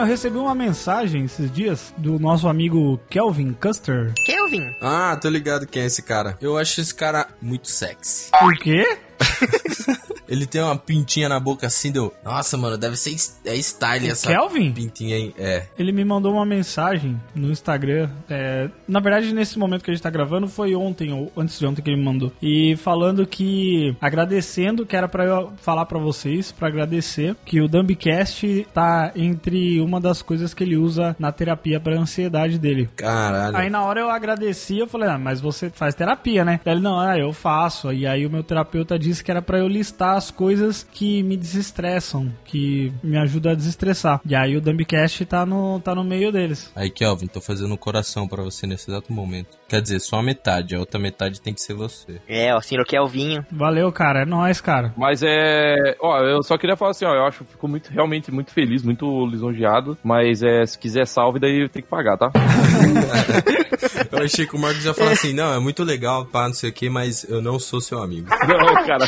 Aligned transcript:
Cara, 0.00 0.08
eu 0.08 0.12
recebi 0.14 0.38
uma 0.38 0.54
mensagem 0.54 1.26
esses 1.26 1.52
dias 1.52 1.92
do 1.98 2.18
nosso 2.18 2.48
amigo 2.48 2.98
Kelvin 3.10 3.52
Custer. 3.52 4.14
Kelvin? 4.24 4.74
Ah, 4.80 5.14
tô 5.20 5.28
ligado 5.28 5.66
quem 5.66 5.82
é 5.82 5.86
esse 5.86 6.00
cara. 6.00 6.38
Eu 6.40 6.56
acho 6.56 6.80
esse 6.80 6.94
cara 6.94 7.28
muito 7.42 7.68
sexy. 7.68 8.30
O 8.42 8.48
quê? 8.52 8.96
Ele 10.30 10.46
tem 10.46 10.62
uma 10.62 10.76
pintinha 10.76 11.28
na 11.28 11.40
boca 11.40 11.66
assim, 11.66 11.90
deu. 11.90 12.14
Nossa, 12.24 12.56
mano, 12.56 12.78
deve 12.78 12.96
ser 12.96 13.10
é 13.44 13.56
style 13.56 14.06
O 14.08 14.12
essa 14.12 14.28
Kelvin? 14.28 14.72
pintinha 14.72 15.16
aí. 15.16 15.34
É. 15.36 15.64
Ele 15.78 15.90
me 15.92 16.04
mandou 16.04 16.32
uma 16.32 16.46
mensagem 16.46 17.20
no 17.34 17.50
Instagram. 17.50 18.08
é, 18.28 18.70
na 18.86 19.00
verdade, 19.00 19.34
nesse 19.34 19.58
momento 19.58 19.82
que 19.82 19.90
a 19.90 19.94
gente 19.94 20.02
tá 20.02 20.10
gravando, 20.10 20.46
foi 20.48 20.74
ontem, 20.74 21.12
ou 21.12 21.32
antes 21.36 21.58
de 21.58 21.66
ontem 21.66 21.82
que 21.82 21.90
ele 21.90 21.96
me 21.98 22.04
mandou. 22.04 22.32
E 22.40 22.76
falando 22.76 23.26
que. 23.26 23.96
Agradecendo, 24.00 24.86
que 24.86 24.94
era 24.96 25.08
pra 25.08 25.24
eu 25.24 25.52
falar 25.60 25.84
pra 25.86 25.98
vocês, 25.98 26.52
pra 26.52 26.68
agradecer, 26.68 27.34
que 27.44 27.60
o 27.60 27.66
Dumbcast 27.68 28.66
tá 28.72 29.12
entre 29.16 29.80
uma 29.80 30.00
das 30.00 30.22
coisas 30.22 30.54
que 30.54 30.62
ele 30.62 30.76
usa 30.76 31.16
na 31.18 31.32
terapia 31.32 31.80
pra 31.80 31.98
ansiedade 31.98 32.58
dele. 32.58 32.88
Caralho. 32.96 33.56
Aí 33.56 33.68
na 33.70 33.82
hora 33.82 34.00
eu 34.00 34.10
agradeci, 34.10 34.78
eu 34.78 34.86
falei, 34.86 35.08
ah, 35.08 35.18
mas 35.18 35.40
você 35.40 35.70
faz 35.70 35.94
terapia, 35.94 36.44
né? 36.44 36.60
Daí 36.64 36.74
ele, 36.74 36.82
não, 36.82 36.98
ah, 36.98 37.18
eu 37.18 37.32
faço. 37.32 37.92
E 37.92 38.06
aí 38.06 38.24
o 38.26 38.30
meu 38.30 38.42
terapeuta 38.42 38.98
disse 38.98 39.24
que 39.24 39.30
era 39.30 39.42
pra 39.42 39.58
eu 39.58 39.66
listar 39.68 40.19
as 40.20 40.30
coisas 40.30 40.86
que 40.92 41.22
me 41.22 41.34
desestressam, 41.34 42.30
que 42.44 42.92
me 43.02 43.16
ajudam 43.16 43.52
a 43.52 43.54
desestressar. 43.54 44.20
E 44.26 44.34
aí 44.34 44.54
o 44.54 44.60
Dumbcast 44.60 45.24
tá 45.24 45.46
no, 45.46 45.80
tá 45.80 45.94
no 45.94 46.04
meio 46.04 46.30
deles. 46.30 46.70
Aí, 46.76 46.90
Kelvin, 46.90 47.26
tô 47.26 47.40
fazendo 47.40 47.72
um 47.72 47.76
coração 47.76 48.28
pra 48.28 48.42
você 48.42 48.66
nesse 48.66 48.90
exato 48.90 49.10
momento. 49.12 49.59
Quer 49.70 49.80
dizer, 49.82 50.00
só 50.00 50.16
a 50.16 50.22
metade, 50.22 50.74
a 50.74 50.80
outra 50.80 50.98
metade 50.98 51.40
tem 51.40 51.54
que 51.54 51.62
ser 51.62 51.74
você. 51.74 52.20
É, 52.26 52.52
o 52.52 52.60
senhor 52.60 52.84
Kelvinho. 52.84 53.46
Valeu, 53.52 53.92
cara, 53.92 54.22
é 54.22 54.24
nóis, 54.24 54.60
cara. 54.60 54.92
Mas 54.96 55.22
é. 55.22 55.94
Ó, 56.00 56.18
eu 56.24 56.42
só 56.42 56.58
queria 56.58 56.74
falar 56.74 56.90
assim, 56.90 57.04
ó, 57.04 57.14
eu 57.14 57.24
acho 57.24 57.44
que 57.44 57.52
fico 57.52 57.68
muito, 57.68 57.88
realmente 57.88 58.32
muito 58.32 58.50
feliz, 58.50 58.82
muito 58.82 59.24
lisonjeado. 59.26 59.96
Mas 60.02 60.42
é, 60.42 60.66
se 60.66 60.76
quiser 60.76 61.06
salve, 61.06 61.38
daí 61.38 61.68
tem 61.68 61.82
que 61.82 61.88
pagar, 61.88 62.18
tá? 62.18 62.32
Eu 64.10 64.24
achei 64.24 64.44
que 64.44 64.56
o 64.56 64.58
Marcos 64.58 64.84
ia 64.84 64.92
falar 64.92 65.12
assim, 65.12 65.32
não, 65.32 65.54
é 65.54 65.60
muito 65.60 65.84
legal, 65.84 66.26
pá, 66.26 66.48
não 66.48 66.54
sei 66.54 66.70
o 66.70 66.72
que, 66.72 66.90
mas 66.90 67.24
eu 67.24 67.40
não 67.40 67.58
sou 67.58 67.80
seu 67.80 68.02
amigo. 68.02 68.28
Não, 68.46 68.74
cara. 68.84 69.06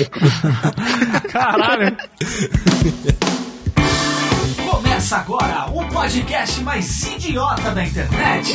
Caralho. 1.28 1.97
Começa 4.70 5.16
agora 5.16 5.66
o 5.72 5.84
podcast 5.88 6.60
mais 6.62 7.02
idiota 7.02 7.70
da 7.72 7.84
internet. 7.84 8.54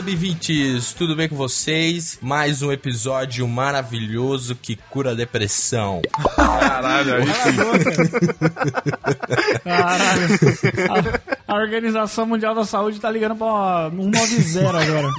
sub-20s, 0.00 0.94
tudo 0.96 1.14
bem 1.14 1.28
com 1.28 1.36
vocês? 1.36 2.18
Mais 2.22 2.62
um 2.62 2.72
episódio 2.72 3.46
maravilhoso 3.46 4.54
que 4.54 4.74
cura 4.74 5.10
a 5.10 5.14
depressão. 5.14 6.00
Caralho, 6.34 7.16
aí. 7.16 7.26
Caralho. 9.62 10.26
A, 11.46 11.52
a, 11.52 11.54
Organização 11.54 12.24
Mundial 12.24 12.54
da 12.54 12.64
Saúde 12.64 12.98
tá 12.98 13.10
ligando 13.10 13.36
pra 13.36 13.90
190 13.90 14.80
agora. 14.80 15.10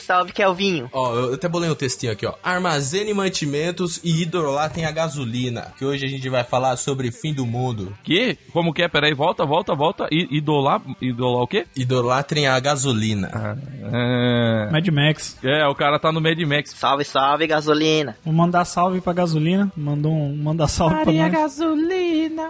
Salve, 0.00 0.32
Kelvinho. 0.32 0.86
É 0.86 0.88
ó, 0.92 1.14
eu 1.14 1.34
até 1.34 1.48
bolei 1.48 1.70
um 1.70 1.76
textinho 1.76 2.12
aqui, 2.12 2.26
ó. 2.26 2.34
Armazene 2.42 3.14
mantimentos 3.14 4.00
e 4.02 4.22
hidrolatem 4.22 4.84
a 4.84 4.90
gasolina. 4.90 5.72
Que 5.78 5.84
hoje 5.84 6.06
a 6.06 6.08
gente 6.08 6.28
vai 6.28 6.42
falar 6.42 6.76
sobre 6.76 7.12
fim 7.12 7.32
do 7.32 7.46
mundo. 7.46 7.96
Que? 8.02 8.36
Como 8.52 8.74
que 8.74 8.82
é? 8.82 8.88
Peraí, 8.88 9.14
volta, 9.14 9.46
volta, 9.46 9.76
volta. 9.76 10.08
I 10.10 10.26
idolar, 10.32 10.82
idolar 11.00 11.42
o 11.42 11.46
quê? 11.46 11.68
Idolar 11.76 12.24
a 12.54 12.60
gasolina. 12.60 13.58
É... 13.92 14.70
Mad 14.70 14.88
Max. 14.88 15.38
é, 15.42 15.66
o 15.66 15.74
cara 15.74 15.98
tá 15.98 16.10
no 16.10 16.20
Mad 16.20 16.38
Max. 16.40 16.70
Salve, 16.70 17.04
salve, 17.04 17.46
gasolina. 17.46 18.16
Vou 18.24 18.32
mandar 18.32 18.64
salve 18.64 19.00
pra 19.00 19.12
gasolina. 19.12 19.70
Mandou 19.76 20.12
um 20.12 20.36
manda 20.36 20.66
salve 20.66 20.96
pra 21.02 21.12
nós. 21.12 21.58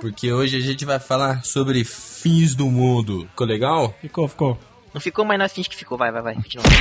Porque 0.00 0.32
hoje 0.32 0.56
a 0.56 0.60
gente 0.60 0.84
vai 0.84 0.98
falar 0.98 1.44
sobre 1.44 1.84
fins 1.84 2.54
do 2.54 2.66
mundo. 2.66 3.26
Ficou 3.31 3.47
legal? 3.47 3.94
Ficou, 4.00 4.28
ficou. 4.28 4.59
Não 4.92 5.00
ficou, 5.00 5.25
mas 5.25 5.38
nós 5.38 5.53
finge 5.53 5.69
que 5.69 5.76
ficou. 5.76 5.97
Vai, 5.97 6.12
vai, 6.12 6.22
vai. 6.22 6.34
Continua. 6.34 6.64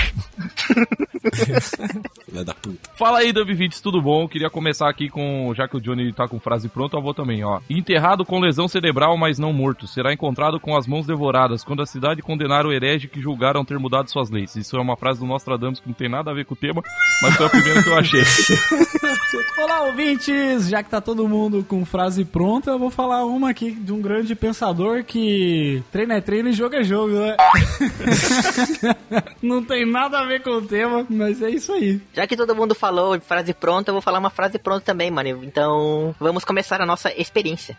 Filha 2.26 2.44
da 2.44 2.54
puta. 2.54 2.90
Fala 2.96 3.20
aí, 3.20 3.32
Dub20, 3.32 3.80
tudo 3.82 4.02
bom? 4.02 4.28
Queria 4.28 4.50
começar 4.50 4.90
aqui 4.90 5.10
com, 5.10 5.54
já 5.56 5.68
que 5.68 5.78
o 5.78 5.82
Johnny 5.82 6.12
tá 6.12 6.28
com 6.28 6.40
frase 6.40 6.68
pronta, 6.68 6.98
eu 6.98 7.02
vou 7.02 7.14
também, 7.14 7.44
ó. 7.44 7.60
Enterrado 7.70 8.26
com 8.26 8.40
lesão 8.40 8.68
cerebral, 8.68 9.16
mas 9.18 9.38
não 9.38 9.54
morto, 9.54 9.88
será 9.88 10.12
encontrado 10.14 10.60
com 10.60 10.76
as 10.76 10.88
mãos 10.88 11.06
devoradas, 11.06 11.64
quando 11.64 11.82
a 11.82 11.86
cidade 11.86 12.22
condenar 12.22 12.66
o 12.66 12.72
herege 12.72 13.08
que 13.08 13.22
julgaram 13.22 13.64
ter 13.64 13.78
mudado 13.78 14.10
suas 14.10 14.30
leis. 14.30 14.56
Isso 14.56 14.76
é 14.76 14.82
uma 14.82 14.98
frase 14.98 15.20
do 15.20 15.26
Nostradamus 15.26 15.80
que 15.80 15.88
não 15.88 15.94
tem 15.94 16.10
nada 16.10 16.32
a 16.32 16.34
ver 16.34 16.46
com 16.46 16.54
o 16.54 16.58
tema, 16.58 16.82
mas 17.22 17.36
foi 17.36 17.46
a 17.46 17.50
primeira 17.50 17.84
que 17.84 17.90
eu 17.90 17.98
achei. 17.98 18.24
Olá, 19.58 19.84
ouvintes! 19.84 20.68
Já 20.68 20.82
que 20.84 20.90
tá 20.90 21.00
todo 21.00 21.28
mundo 21.28 21.64
com 21.68 21.86
frase 21.86 22.26
pronta, 22.26 22.72
eu 22.72 22.80
vou 22.80 22.90
falar 22.90 23.26
uma 23.26 23.52
aqui 23.52 23.72
de 23.72 23.94
um 23.94 24.02
grande 24.02 24.34
pensador 24.36 25.04
que 25.04 25.84
treino 25.92 26.14
é 26.14 26.22
treino 26.22 26.50
e 26.50 26.54
jogo 26.54 26.76
é 26.76 26.84
jogo, 26.84 27.14
né? 27.14 27.38
Não 29.42 29.64
tem 29.64 29.86
nada 29.86 30.20
a 30.20 30.26
ver 30.26 30.42
com 30.44 30.52
o 30.52 30.62
tema, 30.62 31.06
mas 31.10 31.42
é 31.42 31.50
isso 31.50 31.72
aí. 31.74 32.00
Já 32.14 32.26
que 32.28 32.36
todo 32.38 32.56
mundo 32.56 32.74
falou 32.76 33.18
de 33.18 33.26
frase 33.26 33.54
pronta, 33.54 33.90
eu 33.90 33.94
vou 33.94 34.02
falar 34.02 34.20
uma 34.20 34.30
frase 34.30 34.58
pronta 34.60 34.86
também, 34.86 35.10
mano. 35.12 35.44
Então, 35.44 36.16
vamos 36.20 36.46
começar 36.46 36.82
a 36.82 36.86
nossa 36.86 37.12
experiência. 37.20 37.78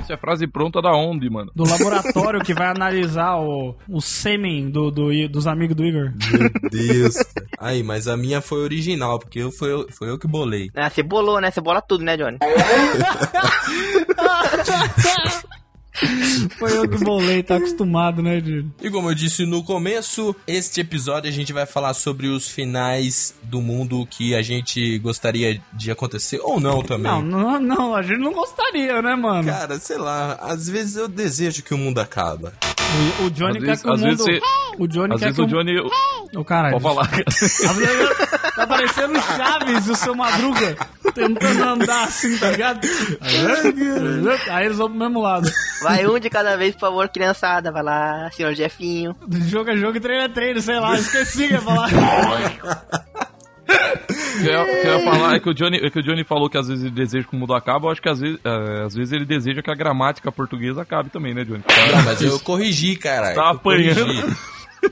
Isso 0.00 0.12
é 0.12 0.16
frase 0.16 0.46
pronta 0.46 0.80
da 0.82 0.92
onde, 0.92 1.28
mano? 1.30 1.50
Do 1.54 1.64
laboratório 1.68 2.40
que 2.44 2.54
vai 2.54 2.68
analisar 2.68 3.36
o, 3.36 3.74
o 3.88 4.00
sêmen 4.00 4.70
do, 4.70 4.90
do, 4.90 5.12
I- 5.12 5.28
dos 5.28 5.46
amigos 5.46 5.76
do 5.76 5.84
Igor. 5.84 6.12
Meu 6.32 6.50
Deus. 6.70 7.14
cara. 7.16 7.46
Aí, 7.58 7.82
mas 7.82 8.08
a 8.08 8.16
minha 8.16 8.40
foi 8.40 8.60
original, 8.62 9.18
porque 9.18 9.38
eu, 9.40 9.50
foi, 9.52 9.72
eu- 9.72 9.86
foi 9.90 10.08
eu 10.10 10.18
que 10.18 10.26
bolei. 10.26 10.70
Ah, 10.74 10.88
você 10.90 11.02
bolou, 11.02 11.40
né? 11.40 11.50
Você 11.50 11.60
bola 11.60 11.80
tudo, 11.80 12.04
né, 12.04 12.16
Johnny? 12.16 12.38
Foi 16.58 16.76
eu 16.76 16.88
que 16.88 16.98
bolei, 16.98 17.42
tá 17.42 17.56
acostumado, 17.56 18.22
né, 18.22 18.40
de... 18.40 18.66
E 18.82 18.90
como 18.90 19.10
eu 19.10 19.14
disse 19.14 19.46
no 19.46 19.62
começo, 19.62 20.34
este 20.46 20.80
episódio 20.80 21.28
a 21.28 21.32
gente 21.32 21.52
vai 21.52 21.66
falar 21.66 21.94
sobre 21.94 22.26
os 22.26 22.48
finais 22.48 23.34
do 23.42 23.60
mundo 23.60 24.06
que 24.10 24.34
a 24.34 24.42
gente 24.42 24.98
gostaria 24.98 25.60
de 25.72 25.90
acontecer 25.90 26.40
ou 26.42 26.58
não 26.60 26.82
também. 26.82 27.10
Não, 27.10 27.22
não, 27.22 27.60
não, 27.60 27.94
a 27.94 28.02
gente 28.02 28.18
não 28.18 28.32
gostaria, 28.32 29.00
né, 29.00 29.14
mano? 29.14 29.48
Cara, 29.48 29.78
sei 29.78 29.96
lá, 29.98 30.34
às 30.40 30.68
vezes 30.68 30.96
eu 30.96 31.08
desejo 31.08 31.62
que 31.62 31.72
o 31.74 31.78
mundo 31.78 31.98
acaba. 32.00 32.52
O, 33.20 33.24
o 33.26 33.30
Johnny 33.30 33.58
Às 33.58 33.64
quer 33.64 33.66
vezes- 33.66 33.82
que 33.82 33.88
o 33.88 33.96
mundo... 33.96 34.24
vezes 34.24 34.42
O 34.78 34.88
Johnny 34.88 35.14
Às 35.14 35.20
quer 35.20 35.26
vezes 35.26 35.36
que 35.36 35.42
o 35.42 35.46
Johnny... 35.46 35.78
O 36.34 36.44
caralho. 36.44 36.80
Pode 36.80 36.82
falar. 36.82 37.08
Tá 38.54 38.66
parecendo 38.66 39.18
o 39.18 39.22
Chaves 39.22 39.86
e 39.86 39.90
o 39.90 39.96
seu 39.96 40.14
Madruga 40.14 40.76
tentando 41.14 41.62
andar 41.62 42.04
assim, 42.04 42.36
tá 42.38 42.50
ligado? 42.50 42.80
Aí 44.50 44.66
eles 44.66 44.78
vão 44.78 44.88
pro 44.88 44.98
mesmo 44.98 45.20
lado. 45.20 45.50
Vai 45.82 46.06
um 46.06 46.18
de 46.18 46.30
cada 46.30 46.56
vez, 46.56 46.74
por 46.74 46.80
favor, 46.80 47.08
criançada. 47.08 47.72
Vai 47.72 47.82
lá, 47.82 48.30
senhor 48.32 48.54
Jefinho. 48.54 49.14
Jogo 49.46 49.70
é 49.70 49.76
jogo 49.76 49.96
e 49.96 50.00
treino 50.00 50.22
é 50.22 50.28
treino, 50.28 50.60
sei 50.60 50.78
lá, 50.78 50.94
esqueci 50.96 51.48
que 51.48 51.54
ia 51.54 51.60
falar. 51.60 51.88
O 51.88 51.90
que 54.42 54.48
eu, 54.48 54.64
que 54.64 54.86
eu 54.86 54.98
ia 54.98 55.04
falar 55.04 55.36
é 55.36 55.40
que 55.40 55.48
o 55.48 55.54
Johnny, 55.54 55.78
é 55.78 55.90
que 55.90 55.98
o 55.98 56.02
Johnny 56.02 56.24
falou 56.24 56.50
que 56.50 56.58
às 56.58 56.68
vezes 56.68 56.84
ele 56.84 56.94
deseja 56.94 57.26
que 57.26 57.34
o 57.34 57.38
mundo 57.38 57.54
acabe, 57.54 57.86
eu 57.86 57.90
acho 57.90 58.02
que 58.02 58.08
às 58.08 58.20
vezes, 58.20 58.38
é, 58.44 58.82
às 58.84 58.94
vezes 58.94 59.12
ele 59.12 59.24
deseja 59.24 59.62
que 59.62 59.70
a 59.70 59.74
gramática 59.74 60.30
portuguesa 60.30 60.82
acabe 60.82 61.10
também, 61.10 61.34
né, 61.34 61.44
Johnny? 61.44 61.64
Não, 61.66 62.02
mas 62.02 62.20
eu 62.20 62.38
corrigi, 62.40 62.96
cara. 62.96 63.34
Tá 63.34 63.52
eu 63.52 63.58
corrigi. 63.58 64.00
apanhando. 64.00 64.36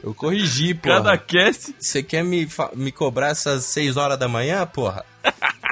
Eu 0.02 0.12
corrigi, 0.14 0.74
Cada 0.74 1.02
porra. 1.02 1.18
cast. 1.18 1.74
Você 1.78 2.02
quer 2.02 2.24
me, 2.24 2.48
me 2.74 2.90
cobrar 2.90 3.28
essas 3.28 3.64
6 3.66 3.96
horas 3.96 4.18
da 4.18 4.26
manhã, 4.26 4.66
porra? 4.66 5.04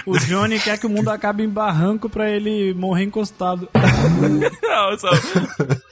O 0.07 0.17
Johnny 0.19 0.59
quer 0.61 0.79
que 0.79 0.87
o 0.87 0.89
mundo 0.91 1.09
acabe 1.09 1.43
em 1.43 1.49
barranco 1.49 2.09
pra 2.09 2.31
ele 2.31 2.73
morrer 2.75 3.05
encostado. 3.05 3.69
Não, 4.63 4.99
só... 4.99 5.11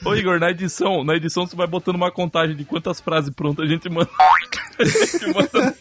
Ô 0.04 0.14
Igor, 0.14 0.38
na 0.38 0.50
edição, 0.50 1.02
na 1.04 1.14
edição 1.16 1.46
você 1.46 1.56
vai 1.56 1.66
botando 1.66 1.96
uma 1.96 2.10
contagem 2.10 2.56
de 2.56 2.64
quantas 2.64 3.00
frases 3.00 3.30
prontas 3.34 3.66
a 3.66 3.68
gente 3.68 3.88
manda. 3.90 4.08
A 4.78 4.84
gente 4.84 5.26
manda... 5.34 5.74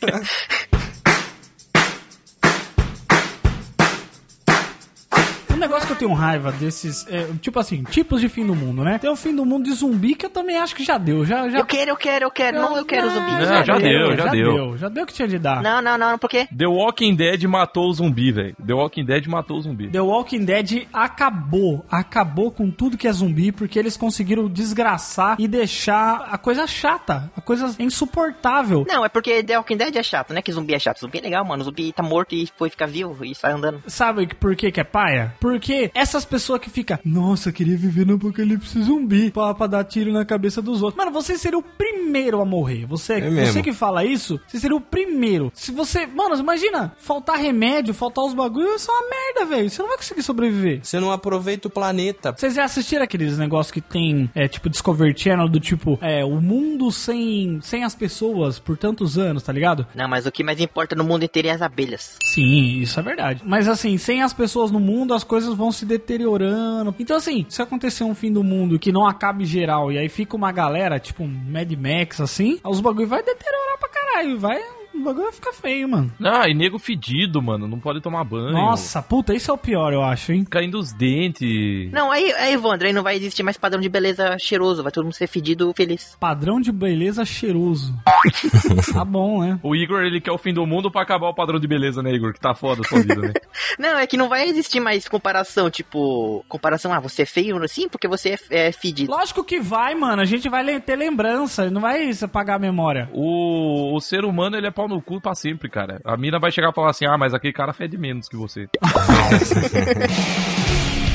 Um 5.57 5.59
negócio 5.59 5.87
que 5.87 5.93
eu 5.93 5.97
tenho 5.97 6.13
raiva 6.13 6.51
desses, 6.51 7.07
é, 7.09 7.29
tipo 7.41 7.59
assim, 7.59 7.81
tipos 7.81 8.21
de 8.21 8.29
fim 8.29 8.45
do 8.45 8.53
mundo, 8.53 8.83
né? 8.83 8.99
Tem 8.99 9.09
o 9.09 9.15
fim 9.15 9.35
do 9.35 9.43
mundo 9.43 9.65
de 9.65 9.73
zumbi 9.73 10.13
que 10.13 10.27
eu 10.27 10.29
também 10.29 10.55
acho 10.55 10.75
que 10.75 10.83
já 10.83 10.99
deu. 10.99 11.25
Já, 11.25 11.49
já... 11.49 11.57
Eu 11.57 11.65
quero, 11.65 11.89
eu 11.89 11.97
quero, 11.97 12.25
eu 12.25 12.31
quero. 12.31 12.61
Não, 12.61 12.77
eu 12.77 12.85
quero 12.85 13.09
zumbi. 13.09 13.31
Não, 13.31 13.63
já 13.63 13.77
deu, 13.79 14.15
já 14.15 14.27
deu. 14.27 14.77
Já 14.77 14.87
deu 14.87 15.03
o 15.03 15.07
que 15.07 15.13
tinha 15.13 15.27
de 15.27 15.39
dar. 15.39 15.63
Não, 15.63 15.81
não, 15.81 15.97
não, 15.97 16.19
por 16.19 16.29
quê? 16.29 16.47
The 16.55 16.67
Walking 16.67 17.15
Dead 17.15 17.43
matou 17.45 17.89
o 17.89 17.93
zumbi, 17.93 18.31
velho. 18.31 18.55
The 18.63 18.71
Walking 18.71 19.03
Dead 19.03 19.25
matou 19.25 19.57
o 19.57 19.61
zumbi. 19.61 19.89
The 19.89 19.99
Walking 19.99 20.45
Dead 20.45 20.87
acabou, 20.93 21.83
acabou 21.89 22.51
com 22.51 22.69
tudo 22.69 22.95
que 22.95 23.07
é 23.07 23.11
zumbi, 23.11 23.51
porque 23.51 23.79
eles 23.79 23.97
conseguiram 23.97 24.47
desgraçar 24.47 25.37
e 25.39 25.47
deixar 25.47 26.27
a 26.29 26.37
coisa 26.37 26.67
chata, 26.67 27.31
a 27.35 27.41
coisa 27.41 27.75
insuportável. 27.79 28.85
Não, 28.87 29.03
é 29.03 29.09
porque 29.09 29.41
The 29.41 29.57
Walking 29.57 29.77
Dead 29.77 29.95
é 29.95 30.03
chato, 30.03 30.35
né? 30.35 30.41
Que 30.43 30.51
zumbi 30.51 30.75
é 30.75 30.79
chato. 30.79 30.99
Zumbi 30.99 31.17
é 31.17 31.21
legal, 31.21 31.43
mano. 31.43 31.63
Zumbi 31.63 31.91
tá 31.91 32.03
morto 32.03 32.35
e 32.35 32.47
foi 32.55 32.69
ficar 32.69 32.85
vivo 32.85 33.25
e 33.25 33.33
sai 33.33 33.53
andando. 33.53 33.81
Sabe 33.87 34.27
por 34.35 34.55
que 34.55 34.71
que 34.71 34.79
é 34.79 34.83
paia? 34.83 35.33
Porque 35.47 35.89
essas 35.93 36.25
pessoas 36.25 36.59
que 36.59 36.69
ficam, 36.69 36.99
nossa, 37.05 37.51
queria 37.53 37.77
viver 37.77 38.05
no 38.05 38.15
apocalipse 38.15 38.81
zumbi 38.83 39.31
pra, 39.31 39.53
pra 39.53 39.65
dar 39.67 39.83
tiro 39.85 40.11
na 40.11 40.25
cabeça 40.25 40.61
dos 40.61 40.81
outros. 40.81 40.97
Mano, 40.97 41.11
você 41.11 41.37
seria 41.37 41.57
o 41.57 41.63
primeiro 41.63 42.41
a 42.41 42.45
morrer. 42.45 42.85
Você, 42.85 43.13
É 43.13 43.29
mesmo. 43.29 43.53
você 43.53 43.61
que 43.63 43.71
fala 43.71 44.03
isso, 44.03 44.39
você 44.45 44.59
seria 44.59 44.75
o 44.75 44.81
primeiro. 44.81 45.49
Se 45.53 45.71
você, 45.71 46.05
mano, 46.05 46.35
imagina, 46.35 46.93
faltar 46.97 47.37
remédio, 47.37 47.93
faltar 47.93 48.25
os 48.25 48.33
bagulhos, 48.33 48.81
isso 48.81 48.91
é 48.91 48.93
uma 48.93 49.09
merda, 49.09 49.45
velho. 49.55 49.69
Você 49.69 49.81
não 49.81 49.89
vai 49.89 49.97
conseguir 49.97 50.23
sobreviver. 50.23 50.79
Você 50.83 50.99
não 50.99 51.11
aproveita 51.11 51.67
o 51.67 51.71
planeta. 51.71 52.33
Vocês 52.35 52.53
já 52.55 52.65
assistiram 52.65 53.03
aqueles 53.03 53.37
negócios 53.37 53.71
que 53.71 53.79
tem, 53.81 54.29
é, 54.35 54.47
tipo, 54.49 54.69
Discovery 54.69 55.17
Channel, 55.17 55.47
do 55.47 55.59
tipo, 55.59 55.97
é, 56.01 56.25
o 56.25 56.41
mundo 56.41 56.91
sem, 56.91 57.59
sem 57.61 57.83
as 57.85 57.95
pessoas 57.95 58.59
por 58.59 58.77
tantos 58.77 59.17
anos, 59.17 59.43
tá 59.43 59.53
ligado? 59.53 59.87
Não, 59.95 60.07
mas 60.09 60.25
o 60.25 60.31
que 60.31 60.43
mais 60.43 60.59
importa 60.59 60.93
no 60.95 61.03
mundo 61.05 61.23
inteiro 61.23 61.47
é 61.47 61.51
as 61.51 61.61
abelhas. 61.61 62.17
Sim, 62.33 62.79
isso 62.79 62.99
é 62.99 63.03
verdade. 63.03 63.41
Mas 63.45 63.67
assim, 63.67 63.97
sem 63.97 64.21
as 64.21 64.33
pessoas 64.33 64.71
no 64.71 64.79
mundo, 64.79 65.13
as 65.13 65.23
coisas 65.23 65.36
vão 65.45 65.71
se 65.71 65.85
deteriorando. 65.85 66.95
Então, 66.99 67.17
assim, 67.17 67.45
se 67.49 67.61
acontecer 67.61 68.03
um 68.03 68.15
fim 68.15 68.31
do 68.31 68.43
mundo 68.43 68.79
que 68.79 68.91
não 68.91 69.05
acabe 69.05 69.45
geral 69.45 69.91
e 69.91 69.97
aí 69.97 70.09
fica 70.09 70.35
uma 70.35 70.51
galera, 70.51 70.99
tipo 70.99 71.23
um 71.23 71.27
Mad 71.27 71.71
Max, 71.73 72.21
assim, 72.21 72.59
os 72.63 72.79
bagulho 72.79 73.07
vai 73.07 73.21
deteriorar 73.23 73.77
pra 73.77 73.89
caralho. 73.89 74.39
Vai. 74.39 74.76
O 74.97 75.03
bagulho 75.03 75.25
vai 75.25 75.33
ficar 75.33 75.53
feio, 75.53 75.87
mano. 75.87 76.11
Ah, 76.23 76.49
e 76.49 76.53
nego 76.53 76.79
fedido, 76.79 77.41
mano. 77.41 77.67
Não 77.67 77.79
pode 77.79 78.01
tomar 78.01 78.23
banho. 78.23 78.51
Nossa, 78.51 79.01
puta, 79.01 79.33
isso 79.33 79.51
é 79.51 79.53
o 79.53 79.57
pior, 79.57 79.93
eu 79.93 80.03
acho, 80.03 80.31
hein? 80.31 80.43
Caindo 80.43 80.79
os 80.79 80.91
dentes. 80.91 81.91
Não, 81.91 82.11
aí, 82.11 82.31
aí, 82.33 82.53
Evandro, 82.53 82.87
aí 82.87 82.93
não 82.93 83.03
vai 83.03 83.15
existir 83.15 83.43
mais 83.43 83.57
padrão 83.57 83.79
de 83.79 83.89
beleza 83.89 84.35
cheiroso. 84.39 84.83
Vai 84.83 84.91
todo 84.91 85.03
mundo 85.03 85.13
ser 85.13 85.27
fedido 85.27 85.71
feliz. 85.75 86.17
Padrão 86.19 86.59
de 86.59 86.71
beleza 86.71 87.23
cheiroso. 87.23 87.93
tá 88.93 89.05
bom, 89.05 89.41
né? 89.41 89.59
O 89.61 89.75
Igor, 89.75 90.01
ele 90.01 90.19
quer 90.19 90.31
o 90.31 90.37
fim 90.37 90.53
do 90.53 90.65
mundo 90.65 90.91
pra 90.91 91.01
acabar 91.01 91.27
o 91.27 91.35
padrão 91.35 91.59
de 91.59 91.67
beleza, 91.67 92.01
né, 92.01 92.11
Igor? 92.11 92.33
Que 92.33 92.39
tá 92.39 92.55
foda 92.55 92.81
a 92.83 92.87
sua 92.87 92.99
vida, 92.99 93.15
né? 93.15 93.33
Não, 93.77 93.99
é 93.99 94.07
que 94.07 94.17
não 94.17 94.27
vai 94.27 94.47
existir 94.49 94.79
mais 94.79 95.07
comparação, 95.07 95.69
tipo, 95.69 96.43
comparação, 96.47 96.91
ah, 96.91 96.99
você 96.99 97.23
é 97.23 97.25
feio 97.25 97.57
assim 97.63 97.87
porque 97.87 98.07
você 98.07 98.35
é, 98.49 98.67
é 98.67 98.71
fedido. 98.71 99.11
Lógico 99.11 99.43
que 99.43 99.59
vai, 99.59 99.93
mano. 99.93 100.21
A 100.21 100.25
gente 100.25 100.49
vai 100.49 100.79
ter 100.79 100.95
lembrança, 100.95 101.69
não 101.69 101.81
vai 101.81 102.09
apagar 102.21 102.55
a 102.55 102.59
memória. 102.59 103.09
O, 103.13 103.95
o 103.95 103.99
ser 103.99 104.25
humano, 104.25 104.57
ele 104.57 104.67
é 104.67 104.71
pau 104.71 104.86
no 104.87 105.01
cu 105.01 105.21
pra 105.21 105.35
sempre, 105.35 105.69
cara. 105.69 105.99
A 106.03 106.17
mina 106.17 106.39
vai 106.39 106.51
chegar 106.51 106.69
e 106.69 106.73
falar 106.73 106.91
assim, 106.91 107.05
ah, 107.05 107.17
mas 107.17 107.33
aquele 107.33 107.53
cara 107.53 107.73
fede 107.73 107.97
menos 107.97 108.27
que 108.27 108.35
você. 108.35 108.67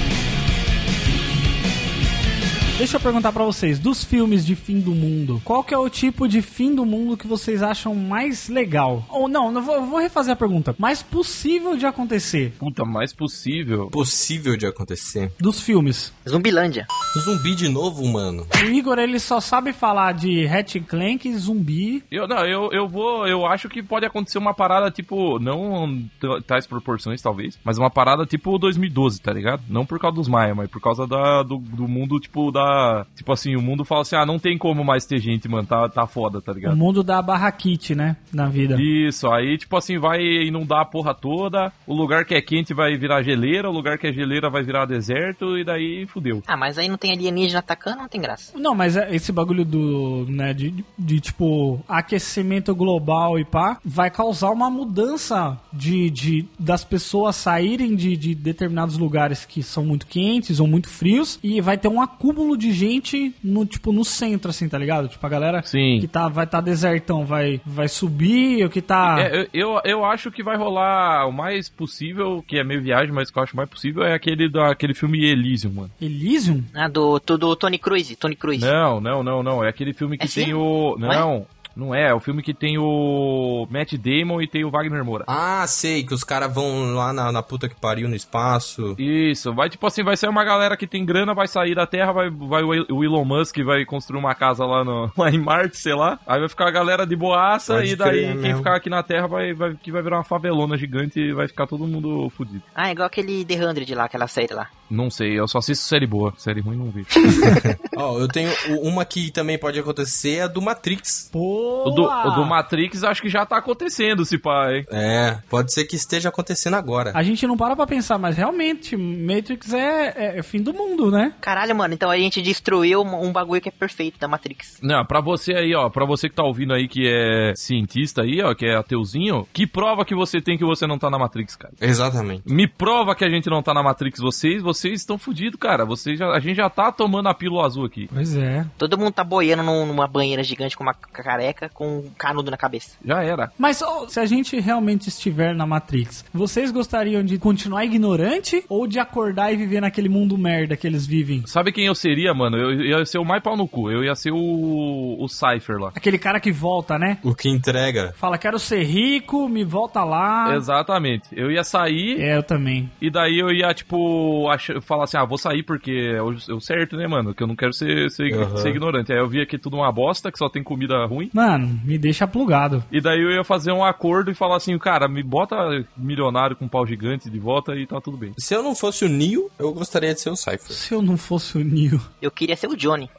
Deixa 2.83 2.97
eu 2.97 3.01
perguntar 3.01 3.31
pra 3.31 3.45
vocês, 3.45 3.79
dos 3.79 4.03
filmes 4.03 4.45
de 4.45 4.57
fim 4.57 4.81
do 4.81 4.91
mundo, 4.91 5.41
qual 5.45 5.63
que 5.63 5.73
é 5.73 5.79
o 5.79 5.89
tipo 5.89 6.27
de 6.27 6.43
fim 6.43 6.75
do 6.75 6.85
mundo 6.85 7.17
que 7.17 7.29
vocês 7.29 7.63
acham 7.63 7.95
mais 7.95 8.49
legal? 8.49 9.07
Ou 9.09 9.29
não, 9.29 9.53
não 9.53 9.63
vou, 9.63 9.77
eu 9.77 9.87
vou 9.87 10.01
refazer 10.01 10.33
a 10.33 10.37
pergunta. 10.37 10.75
Mais 10.77 11.01
possível 11.01 11.77
de 11.77 11.87
acontecer 11.87 12.53
Puta, 12.59 12.85
mais 12.85 13.13
possível. 13.13 13.89
Possível 13.89 14.57
de 14.57 14.67
acontecer. 14.67 15.31
dos 15.39 15.61
filmes. 15.61 16.13
Zumbilândia. 16.29 16.89
Zumbi 17.21 17.55
de 17.55 17.69
novo, 17.69 18.05
mano. 18.09 18.49
O 18.61 18.67
Igor, 18.67 18.99
ele 18.99 19.21
só 19.21 19.39
sabe 19.39 19.73
falar 19.73 20.15
de 20.15 20.45
Hatch 20.49 20.79
Clank, 20.85 21.33
zumbi. 21.37 22.03
Eu, 22.11 22.27
não, 22.27 22.45
eu, 22.45 22.73
eu 22.73 22.89
vou. 22.89 23.29
Eu 23.29 23.47
acho 23.47 23.69
que 23.69 23.81
pode 23.81 24.07
acontecer 24.07 24.39
uma 24.39 24.55
parada 24.55 24.91
tipo. 24.91 25.39
Não 25.39 26.05
tais 26.49 26.67
proporções, 26.67 27.23
talvez. 27.23 27.57
Mas 27.63 27.79
uma 27.79 27.91
parada 27.91 28.27
tipo 28.27 28.59
2012, 28.59 29.21
tá 29.21 29.33
ligado? 29.33 29.63
Não 29.69 29.87
por 29.87 30.01
causa 30.01 30.17
dos 30.17 30.27
Maia, 30.27 30.53
mas 30.53 30.69
por 30.69 30.81
causa 30.81 31.07
da, 31.07 31.45
do, 31.45 31.59
do 31.59 31.87
mundo, 31.87 32.19
tipo, 32.19 32.51
da. 32.51 32.72
Tipo 33.17 33.33
assim, 33.33 33.57
o 33.57 33.63
mundo 33.63 33.85
fala 33.85 34.03
assim: 34.03 34.17
ah, 34.17 34.27
não 34.27 34.39
tem 34.39 34.57
como 34.59 34.85
mais 34.85 35.05
ter 35.07 35.19
gente, 35.19 35.49
mano. 35.49 35.67
Tá, 35.67 35.89
tá 35.89 36.07
foda, 36.07 36.41
tá 36.41 36.53
O 36.53 36.55
ligado? 36.55 36.77
mundo 36.77 37.03
da 37.03 37.21
barraquite, 37.23 37.95
né? 37.95 38.17
Na 38.33 38.47
vida. 38.49 38.77
Isso, 38.81 39.29
aí, 39.31 39.57
tipo 39.59 39.77
assim, 39.77 39.99
vai 39.99 40.21
inundar 40.23 40.81
a 40.81 40.85
porra 40.85 41.15
toda. 41.15 41.73
O 41.87 41.95
lugar 41.95 42.25
que 42.25 42.35
é 42.35 42.41
quente 42.43 42.75
vai 42.75 42.97
virar 42.97 43.23
geleira, 43.23 43.69
o 43.69 43.73
lugar 43.73 43.99
que 43.99 44.07
é 44.07 44.13
geleira 44.13 44.51
vai 44.51 44.63
virar 44.63 44.87
deserto, 44.87 45.57
e 45.59 45.65
daí 45.65 46.07
fudeu. 46.07 46.43
Ah, 46.47 46.57
mas 46.57 46.79
aí 46.79 46.89
não 46.89 46.97
tem 46.99 47.13
alienígena 47.13 47.59
atacando, 47.61 47.99
não 47.99 48.09
tem 48.09 48.21
graça. 48.21 48.57
Não, 48.59 48.75
mas 48.75 48.97
é- 48.97 49.15
esse 49.15 49.31
bagulho 49.33 49.65
do, 49.65 50.27
né, 50.29 50.53
de, 50.53 50.71
de, 50.71 50.85
de, 50.99 51.21
tipo, 51.21 51.83
aquecimento 51.89 52.75
global 52.75 53.39
e 53.39 53.45
pá, 53.45 53.79
vai 53.85 54.11
causar 54.11 54.51
uma 54.51 54.69
mudança 54.71 55.59
de, 55.73 56.11
de 56.11 56.45
das 56.59 56.85
pessoas 56.85 57.37
saírem 57.37 57.95
de, 57.97 58.17
de 58.17 58.35
determinados 58.35 58.97
lugares 58.99 59.45
que 59.45 59.63
são 59.63 59.85
muito 59.85 60.07
quentes 60.07 60.61
ou 60.61 60.67
muito 60.67 60.89
frios 60.89 61.39
e 61.43 61.61
vai 61.61 61.77
ter 61.79 61.89
um 61.89 62.01
acúmulo 62.01 62.52
de 62.57 62.73
gente 62.73 63.35
no, 63.43 63.65
tipo, 63.67 63.93
no 63.93 64.05
centro, 64.05 64.51
assim, 64.51 64.69
tá 64.69 64.79
ligado? 64.79 65.09
Tipo, 65.09 65.25
a 65.27 65.29
galera 65.29 65.63
Sim. 65.63 65.99
que 66.01 66.09
tá, 66.09 66.29
vai 66.29 66.47
tá 66.47 66.61
desertão 66.61 67.25
vai, 67.25 67.61
vai 67.65 67.89
subir, 67.89 68.65
o 68.65 68.71
que 68.71 68.81
tá... 68.83 69.17
É, 69.21 69.43
eu, 69.43 69.49
eu, 69.53 69.81
eu 69.85 70.05
acho 70.05 70.31
que 70.31 70.43
vai 70.43 70.57
rolar 70.57 71.27
o 71.27 71.33
mais 71.33 71.69
possível, 71.69 72.43
que 72.47 72.59
é 72.59 72.65
meio 72.65 72.83
viagem, 72.83 73.13
mas 73.13 73.31
que 73.31 73.39
eu 73.39 73.43
acho 73.43 73.57
mais 73.57 73.69
possível, 73.69 74.03
é 74.03 74.15
aquele 74.15 74.49
daquele 74.49 74.95
filme 74.95 75.25
Elysium, 75.25 75.73
mano. 75.73 75.91
Elysium? 76.01 76.63
Ah, 76.75 76.89
do, 76.89 77.19
do, 77.19 77.39
do 77.39 77.57
Tony 77.57 77.79
Cruise, 77.79 78.17
Tony 78.17 78.37
Cruise. 78.37 78.65
Não, 78.65 79.01
não, 79.01 79.23
não, 79.23 79.43
não. 79.43 79.65
É 79.65 79.69
aquele 79.69 79.93
filme 79.93 80.17
que 80.19 80.25
É 80.25 80.29
tem 80.29 80.47
sim? 80.47 80.55
o. 80.55 80.97
Não 80.99 81.13
é? 81.13 81.43
Não, 81.75 81.95
é. 81.95 82.11
É 82.11 82.15
o 82.15 82.21
filme 82.21 82.43
que 82.43 82.53
tem 82.53 82.79
o 82.79 83.67
Matt 83.71 83.95
Damon 83.95 84.43
e 84.43 84.47
tem 84.47 84.65
o 84.65 84.71
Wagner 84.71 85.05
Moura. 85.05 85.25
Ah, 85.27 85.65
sei, 85.67 86.03
que 86.03 86.13
os 86.13 86.25
caras 86.25 86.53
vão 86.53 86.95
lá 86.95 87.13
na, 87.13 87.31
na 87.33 87.43
puta 87.43 87.69
que 87.69 87.75
pariu 87.75 88.09
no 88.09 88.17
espaço. 88.17 88.95
Isso, 88.99 89.55
vai 89.55 89.71
tipo 89.71 89.87
assim, 89.87 90.03
vai 90.03 90.17
ser 90.17 90.29
uma 90.29 90.45
galera 90.45 90.77
que 90.77 90.87
tem 90.87 91.05
grana, 91.05 91.33
vai 91.35 91.47
sair 91.49 91.75
da 91.75 91.87
Terra, 91.87 92.13
vai, 92.13 92.31
vai 92.31 92.63
o 92.63 93.05
Elon 93.05 93.25
Musk 93.25 93.59
vai 93.59 93.85
construir 93.85 94.19
uma 94.19 94.35
casa 94.35 94.65
lá, 94.65 94.85
no, 94.85 95.11
lá 95.17 95.31
em 95.31 95.39
Marte, 95.39 95.77
sei 95.79 95.95
lá. 95.95 96.19
Aí 96.27 96.41
vai 96.41 96.49
ficar 96.49 96.69
a 96.69 96.71
galera 96.71 97.07
de 97.07 97.17
boaça 97.17 97.75
Pode 97.75 97.93
e 97.93 97.97
daí 97.97 98.11
crer, 98.11 98.33
quem 98.33 98.37
mesmo. 98.37 98.59
ficar 98.59 98.77
aqui 98.77 98.91
na 98.91 99.03
Terra 99.03 99.27
vai, 99.27 99.53
vai, 99.53 99.75
que 99.75 99.93
vai 99.93 100.03
virar 100.03 100.19
uma 100.19 100.25
favelona 100.25 100.77
gigante 100.77 101.21
e 101.21 101.33
vai 101.33 101.47
ficar 101.49 101.67
todo 101.67 101.87
mundo 101.87 102.29
fudido. 102.31 102.63
Ah, 102.75 102.91
igual 102.91 103.07
aquele 103.07 103.45
The 103.45 103.57
100 103.57 103.95
lá, 103.95 104.05
aquela 104.05 104.27
série 104.27 104.53
lá. 104.53 104.69
Não 104.91 105.09
sei, 105.11 105.39
eu 105.39 105.49
só 105.49 105.59
assisto 105.59 105.87
série 105.87 106.07
boa, 106.07 106.35
série 106.37 106.61
ruim 106.61 106.77
não 106.77 106.91
vi. 106.91 107.07
Ó, 107.97 108.19
eu 108.19 108.29
tenho 108.29 108.51
uma 108.83 109.05
que 109.07 109.31
também 109.31 109.57
pode 109.59 109.79
acontecer, 109.79 110.37
é 110.37 110.43
a 110.43 110.47
do 110.47 110.61
Matrix. 110.61 111.31
Pô! 111.33 111.62
O 111.63 111.91
do, 111.91 112.05
o 112.05 112.31
do 112.35 112.45
Matrix 112.45 113.03
acho 113.05 113.23
que 113.23 113.29
já 113.29 113.45
tá 113.47 113.57
acontecendo, 113.59 114.25
se 114.25 114.39
pá, 114.39 114.73
hein? 114.73 114.85
É, 114.91 115.39
pode 115.49 115.73
ser 115.73 115.85
que 115.85 115.97
esteja 115.97 116.29
acontecendo 116.29 116.75
agora. 116.75 117.13
A 117.15 117.23
gente 117.23 117.47
não 117.47 117.57
para 117.57 117.75
pra 117.77 117.87
pensar, 117.87 118.19
mas 118.19 118.37
realmente, 118.37 118.97
Matrix 118.97 119.73
é, 119.73 120.39
é 120.39 120.43
fim 120.43 120.63
do 120.63 120.73
mundo, 120.73 121.11
né? 121.11 121.33
Caralho, 121.41 121.75
mano, 121.77 121.95
então 121.95 122.11
a 122.11 122.17
gente 122.17 122.41
destruiu 122.43 123.03
um, 123.03 123.27
um 123.27 123.33
bagulho 123.33 123.61
que 123.61 123.69
é 123.69 123.73
perfeito 123.73 124.19
da 124.19 124.29
Matrix. 124.29 124.79
Não, 124.83 125.05
pra 125.05 125.21
você 125.21 125.55
aí, 125.55 125.75
ó, 125.75 125.89
pra 125.89 126.05
você 126.05 126.29
que 126.29 126.35
tá 126.35 126.45
ouvindo 126.45 126.73
aí 126.73 126.89
que 126.89 127.07
é 127.09 127.53
cientista 127.57 128.23
aí, 128.23 128.41
ó, 128.43 128.55
que 128.55 128.67
é 128.67 128.77
ateuzinho, 128.77 129.47
que 129.53 129.67
prova 129.67 130.05
que 130.05 130.15
você 130.15 130.41
tem 130.41 130.57
que 130.59 130.65
você 130.65 130.87
não 130.87 130.99
tá 130.99 131.11
na 131.11 131.19
Matrix, 131.19 131.57
cara? 131.57 131.75
Exatamente. 131.81 132.43
Me 132.47 132.67
prova 132.67 133.15
que 133.15 133.25
a 133.25 133.31
gente 133.31 133.49
não 133.51 133.63
tá 133.63 133.75
na 133.75 133.83
Matrix, 133.83 134.21
vocês, 134.21 134.63
vocês 134.63 135.01
estão 135.01 135.19
fudidos, 135.19 135.59
cara. 135.59 135.85
Vocês 135.85 136.19
já, 136.19 136.31
a 136.31 136.39
gente 136.41 136.57
já 136.57 136.71
tá 136.71 136.91
tomando 136.93 137.29
a 137.29 137.35
pílula 137.35 137.67
azul 137.67 137.85
aqui. 137.85 138.09
Pois 138.13 138.37
é. 138.37 138.65
Todo 138.79 138.97
mundo 138.99 139.13
tá 139.13 139.25
boiando 139.25 139.63
num- 139.63 139.87
numa 139.87 140.07
banheira 140.07 140.43
gigante 140.43 140.77
com 140.77 140.83
uma 140.85 140.95
careca 140.95 141.52
com 141.73 141.99
um 141.99 142.11
canudo 142.19 142.51
na 142.51 142.57
cabeça. 142.57 142.97
Já 143.05 143.23
era. 143.23 143.53
Mas 143.59 143.83
ó, 143.83 144.07
se 144.09 144.19
a 144.21 144.27
gente 144.27 144.59
realmente 144.61 145.09
estiver 145.09 145.55
na 145.55 145.67
Matrix, 145.67 146.25
vocês 146.33 146.71
gostariam 146.71 147.23
de 147.25 147.39
continuar 147.39 147.85
ignorante 147.85 148.65
ou 148.69 148.87
de 148.87 148.99
acordar 148.99 149.53
e 149.53 149.57
viver 149.57 149.81
naquele 149.81 150.09
mundo 150.09 150.37
merda 150.39 150.77
que 150.77 150.87
eles 150.87 151.07
vivem? 151.07 151.43
Sabe 151.47 151.73
quem 151.73 151.87
eu 151.87 151.95
seria, 151.95 152.33
mano? 152.35 152.57
Eu 152.57 152.81
ia 152.99 153.05
ser 153.07 153.19
o 153.19 153.25
mais 153.25 153.43
pau 153.43 153.57
no 153.57 153.67
cu. 153.69 153.91
Eu 153.91 154.05
ia 154.05 154.15
ser 154.15 154.31
o, 154.33 155.17
o 155.21 155.29
Cypher 155.29 155.79
lá. 155.79 155.93
Aquele 155.95 156.19
cara 156.19 156.41
que 156.41 156.53
volta, 156.53 156.99
né? 156.99 157.19
O 157.23 157.35
que 157.35 157.49
entrega. 157.49 158.13
Fala, 158.17 158.39
quero 158.39 158.59
ser 158.59 158.83
rico, 158.85 159.49
me 159.49 159.65
volta 159.65 160.03
lá. 160.05 160.55
Exatamente. 160.57 161.29
Eu 161.33 161.51
ia 161.51 161.65
sair 161.65 162.21
É, 162.21 162.37
eu 162.37 162.43
também. 162.43 162.91
e 163.01 163.11
daí 163.11 163.39
eu 163.39 163.51
ia, 163.51 163.73
tipo, 163.75 164.49
ach- 164.51 164.81
falar 164.83 165.05
assim, 165.05 165.17
ah, 165.17 165.25
vou 165.25 165.39
sair 165.39 165.63
porque 165.63 166.13
é 166.17 166.23
o, 166.23 166.33
é 166.33 166.61
certo, 166.61 166.97
né, 166.97 167.07
mano? 167.07 167.35
Que 167.35 167.43
eu 167.43 167.47
não 167.47 167.57
quero 167.57 167.73
ser, 167.73 168.11
ser, 168.11 168.33
Aham. 168.35 168.57
ser 168.57 168.69
ignorante. 168.71 169.13
Aí 169.13 169.19
eu 169.19 169.29
via 169.29 169.47
que 169.47 169.59
tudo 169.59 169.77
uma 169.77 169.91
bosta, 169.93 170.31
que 170.31 170.39
só 170.39 170.49
tem 170.49 170.63
comida 170.63 171.05
ruim. 171.07 171.31
Mano, 171.43 171.81
me 171.85 171.99
deixa 171.99 172.25
plugado. 172.25 172.85
E 172.93 173.01
daí 173.01 173.21
eu 173.21 173.33
ia 173.33 173.43
fazer 173.43 173.73
um 173.73 173.85
acordo 173.85 174.31
e 174.31 174.35
falar 174.35 174.59
assim, 174.59 174.79
cara, 174.79 175.09
me 175.09 175.25
bota 175.25 175.57
milionário 175.97 176.55
com 176.55 176.69
pau 176.69 176.87
gigante 176.87 177.29
de 177.29 177.37
volta 177.41 177.75
e 177.75 177.85
tá 177.85 178.01
tudo 178.01 178.17
bem. 178.17 178.33
Se 178.39 178.55
eu 178.55 178.63
não 178.63 178.77
fosse 178.77 179.05
o 179.05 179.09
Neo, 179.09 179.51
eu 179.59 179.73
gostaria 179.73 180.15
de 180.15 180.21
ser 180.21 180.31
o 180.31 180.37
Cypher. 180.37 180.71
Se 180.71 180.95
eu 180.95 181.03
não 181.03 181.17
fosse 181.17 181.59
o 181.59 181.65
Neo. 181.65 182.01
Eu 182.23 182.31
queria 182.31 182.55
ser 182.55 182.69
o 182.69 182.77
Johnny. 182.77 183.11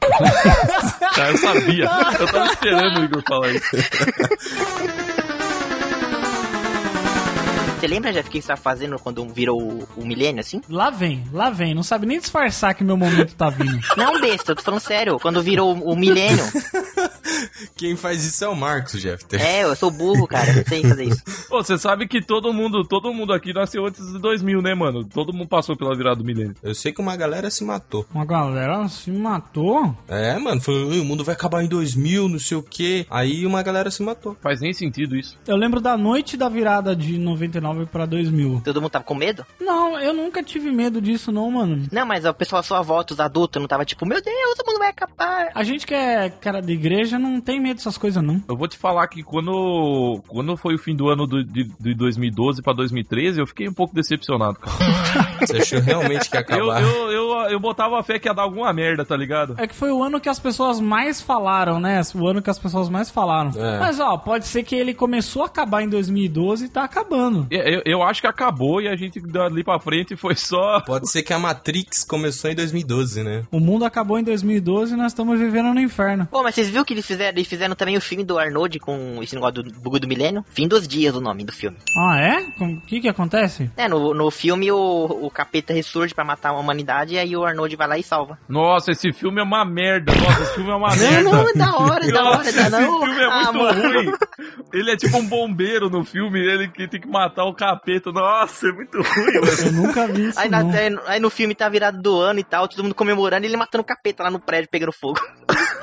Cara, 1.14 1.32
eu 1.32 1.36
sabia. 1.36 1.84
Eu 2.18 2.26
tava 2.32 2.46
esperando 2.46 3.00
o 3.00 3.04
Igor 3.04 3.22
falar 3.28 3.50
isso. 3.50 3.76
Você 7.78 7.86
lembra, 7.86 8.10
Jeff, 8.10 8.26
o 8.26 8.32
que 8.32 8.40
você 8.40 8.48
tava 8.48 8.60
fazendo 8.62 8.98
quando 8.98 9.28
virou 9.28 9.60
o, 9.60 9.86
o 9.98 10.06
milênio, 10.06 10.40
assim? 10.40 10.62
Lá 10.66 10.88
vem, 10.88 11.22
lá 11.30 11.50
vem. 11.50 11.74
Não 11.74 11.82
sabe 11.82 12.06
nem 12.06 12.18
disfarçar 12.18 12.74
que 12.74 12.82
meu 12.82 12.96
momento 12.96 13.34
tá 13.34 13.50
vindo. 13.50 13.78
Não, 13.98 14.18
besta, 14.18 14.52
eu 14.52 14.56
tô 14.56 14.62
falando 14.62 14.80
sério. 14.80 15.20
Quando 15.20 15.42
virou 15.42 15.76
o, 15.76 15.92
o 15.92 15.94
milênio. 15.94 16.42
Quem 17.76 17.96
faz 17.96 18.24
isso 18.24 18.44
é 18.44 18.48
o 18.48 18.56
Marcos, 18.56 19.00
Jeff. 19.00 19.24
É, 19.32 19.64
eu 19.64 19.74
sou 19.76 19.90
burro, 19.90 20.26
cara. 20.26 20.48
Eu 20.50 20.56
não 20.56 20.64
sei 20.64 20.82
fazer 20.82 21.04
isso. 21.04 21.22
Pô, 21.48 21.62
você 21.62 21.78
sabe 21.78 22.06
que 22.06 22.20
todo 22.20 22.52
mundo, 22.52 22.84
todo 22.84 23.12
mundo 23.12 23.32
aqui 23.32 23.52
nasceu 23.52 23.86
antes 23.86 24.04
de 24.12 24.18
2000, 24.18 24.62
né, 24.62 24.74
mano? 24.74 25.04
Todo 25.04 25.32
mundo 25.32 25.48
passou 25.48 25.76
pela 25.76 25.94
virada 25.96 26.16
do 26.16 26.24
milênio. 26.24 26.54
Eu 26.62 26.74
sei 26.74 26.92
que 26.92 27.00
uma 27.00 27.16
galera 27.16 27.50
se 27.50 27.64
matou. 27.64 28.06
Uma 28.14 28.24
galera 28.24 28.88
se 28.88 29.10
matou. 29.10 29.94
É, 30.08 30.38
mano, 30.38 30.60
falou, 30.60 30.88
"Ui, 30.88 31.00
o 31.00 31.04
mundo 31.04 31.24
vai 31.24 31.34
acabar 31.34 31.62
em 31.62 31.68
2000, 31.68 32.28
não 32.28 32.38
sei 32.38 32.56
o 32.56 32.62
quê. 32.62 33.06
Aí 33.10 33.46
uma 33.46 33.62
galera 33.62 33.90
se 33.90 34.02
matou. 34.02 34.36
Faz 34.42 34.60
nem 34.60 34.72
sentido 34.72 35.16
isso. 35.16 35.38
Eu 35.46 35.56
lembro 35.56 35.80
da 35.80 35.96
noite 35.96 36.36
da 36.36 36.48
virada 36.48 36.94
de 36.94 37.18
99 37.18 37.86
pra 37.86 38.06
2000. 38.06 38.62
Todo 38.64 38.80
mundo 38.80 38.90
tava 38.90 39.04
com 39.04 39.14
medo? 39.14 39.44
Não, 39.60 39.98
eu 39.98 40.12
nunca 40.12 40.42
tive 40.42 40.70
medo 40.70 41.00
disso, 41.00 41.30
não, 41.32 41.50
mano. 41.50 41.86
Não, 41.90 42.06
mas 42.06 42.24
o 42.24 42.34
pessoal 42.34 42.60
à 42.60 42.62
sua 42.62 42.82
volta, 42.82 43.14
os 43.14 43.20
adultos, 43.20 43.60
não 43.60 43.68
tava 43.68 43.84
tipo, 43.84 44.06
meu 44.06 44.20
Deus, 44.22 44.58
o 44.62 44.66
mundo 44.66 44.78
vai 44.78 44.88
acabar. 44.88 45.50
A 45.54 45.62
gente 45.64 45.86
que 45.86 45.94
é 45.94 46.30
cara 46.30 46.60
de 46.60 46.72
igreja 46.72 47.18
não 47.30 47.40
tem 47.40 47.60
medo 47.60 47.76
dessas 47.76 47.96
coisas, 47.98 48.22
não. 48.22 48.42
Eu 48.48 48.56
vou 48.56 48.68
te 48.68 48.76
falar 48.78 49.06
que 49.08 49.22
quando, 49.22 50.22
quando 50.28 50.56
foi 50.56 50.74
o 50.74 50.78
fim 50.78 50.94
do 50.94 51.08
ano 51.08 51.26
do, 51.26 51.44
de, 51.44 51.64
de 51.78 51.94
2012 51.94 52.62
pra 52.62 52.72
2013, 52.72 53.40
eu 53.40 53.46
fiquei 53.46 53.68
um 53.68 53.72
pouco 53.72 53.94
decepcionado, 53.94 54.58
cara. 54.58 54.74
Você 55.46 55.56
achou 55.58 55.80
realmente 55.80 56.28
que 56.30 56.36
ia 56.36 56.44
Eu, 56.50 56.70
acabar? 56.70 56.82
eu, 56.82 57.10
eu, 57.12 57.30
eu 57.50 57.60
botava 57.60 58.02
fé 58.02 58.18
que 58.18 58.28
ia 58.28 58.34
dar 58.34 58.42
alguma 58.42 58.72
merda, 58.72 59.04
tá 59.04 59.16
ligado? 59.16 59.54
É 59.58 59.66
que 59.66 59.74
foi 59.74 59.90
o 59.90 60.02
ano 60.02 60.20
que 60.20 60.28
as 60.28 60.38
pessoas 60.38 60.80
mais 60.80 61.20
falaram, 61.20 61.78
né? 61.80 62.00
O 62.14 62.26
ano 62.26 62.40
que 62.42 62.50
as 62.50 62.58
pessoas 62.58 62.88
mais 62.88 63.10
falaram. 63.10 63.50
É. 63.56 63.78
Mas, 63.78 64.00
ó, 64.00 64.16
pode 64.16 64.46
ser 64.46 64.62
que 64.62 64.74
ele 64.74 64.94
começou 64.94 65.42
a 65.42 65.46
acabar 65.46 65.82
em 65.82 65.88
2012 65.88 66.64
e 66.66 66.68
tá 66.68 66.84
acabando. 66.84 67.46
Eu, 67.50 67.82
eu 67.84 68.02
acho 68.02 68.20
que 68.20 68.26
acabou 68.26 68.80
e 68.80 68.88
a 68.88 68.96
gente 68.96 69.20
dali 69.20 69.62
pra 69.64 69.78
frente 69.78 70.16
foi 70.16 70.34
só. 70.34 70.80
Pode 70.86 71.10
ser 71.10 71.22
que 71.22 71.32
a 71.32 71.38
Matrix 71.38 72.04
começou 72.04 72.50
em 72.50 72.54
2012, 72.54 73.22
né? 73.22 73.42
O 73.50 73.58
mundo 73.60 73.84
acabou 73.84 74.18
em 74.18 74.22
2012 74.24 74.94
e 74.94 74.96
nós 74.96 75.12
estamos 75.12 75.38
vivendo 75.38 75.72
no 75.74 75.80
inferno. 75.80 76.26
Pô, 76.30 76.42
mas 76.42 76.54
vocês 76.54 76.68
viram 76.68 76.84
que 76.84 76.92
eles 76.94 77.03
fizeram, 77.06 77.36
eles 77.36 77.48
fizeram 77.48 77.74
também 77.74 77.96
o 77.96 78.00
filme 78.00 78.24
do 78.24 78.38
Arnold 78.38 78.78
com 78.80 79.20
esse 79.22 79.34
negócio 79.34 79.62
do 79.62 79.80
bug 79.80 79.98
do 79.98 80.08
milênio? 80.08 80.44
Fim 80.50 80.66
dos 80.68 80.86
dias, 80.88 81.14
o 81.14 81.20
nome 81.20 81.44
do 81.44 81.52
filme. 81.52 81.76
Ah, 81.96 82.18
é? 82.20 82.64
O 82.64 82.80
que 82.82 83.00
que 83.00 83.08
acontece? 83.08 83.70
É, 83.76 83.88
no, 83.88 84.12
no 84.14 84.30
filme 84.30 84.70
o, 84.72 85.04
o 85.22 85.30
capeta 85.30 85.72
ressurge 85.72 86.14
pra 86.14 86.24
matar 86.24 86.50
a 86.50 86.58
humanidade 86.58 87.14
e 87.14 87.18
aí 87.18 87.36
o 87.36 87.44
Arnold 87.44 87.74
vai 87.76 87.88
lá 87.88 87.98
e 87.98 88.02
salva. 88.02 88.38
Nossa, 88.48 88.90
esse 88.92 89.12
filme 89.12 89.40
é 89.40 89.44
uma 89.44 89.64
merda. 89.64 90.12
Nossa, 90.14 90.42
esse 90.42 90.54
filme 90.54 90.70
é 90.70 90.74
uma 90.74 90.94
merda. 90.94 91.22
Não, 91.22 91.32
não, 91.32 91.48
é 91.48 91.52
da 91.54 91.76
hora, 91.76 92.04
é 92.06 92.12
da 92.12 92.24
hora, 92.24 92.36
Nossa, 92.38 92.48
esse 92.50 92.70
não. 92.70 93.00
filme 93.00 93.20
é 93.20 93.24
Ah, 93.26 93.52
muito 93.52 93.58
mano. 93.58 93.82
ruim. 93.82 94.12
Ele 94.72 94.90
é 94.92 94.96
tipo 94.96 95.16
um 95.18 95.26
bombeiro 95.28 95.88
no 95.90 96.04
filme, 96.04 96.38
ele 96.40 96.68
que 96.68 96.88
tem 96.88 97.00
que 97.00 97.08
matar 97.08 97.44
o 97.44 97.54
capeta. 97.54 98.10
Nossa, 98.12 98.68
é 98.68 98.72
muito 98.72 98.96
ruim, 99.00 99.34
mano. 99.34 99.46
Eu 99.66 99.72
nunca 99.72 100.06
vi 100.08 100.28
isso, 100.28 100.38
Aí, 100.38 100.48
na- 100.48 100.62
aí 101.06 101.20
no 101.20 101.30
filme 101.30 101.54
tá 101.54 101.68
virado 101.68 102.00
do 102.00 102.20
ano 102.20 102.40
e 102.40 102.44
tal, 102.44 102.68
todo 102.68 102.82
mundo 102.82 102.94
comemorando 102.94 103.44
e 103.44 103.48
ele 103.48 103.56
matando 103.56 103.82
o 103.82 103.86
capeta 103.86 104.22
lá 104.24 104.30
no 104.30 104.40
prédio 104.40 104.68
pegando 104.70 104.92
fogo. 104.92 105.20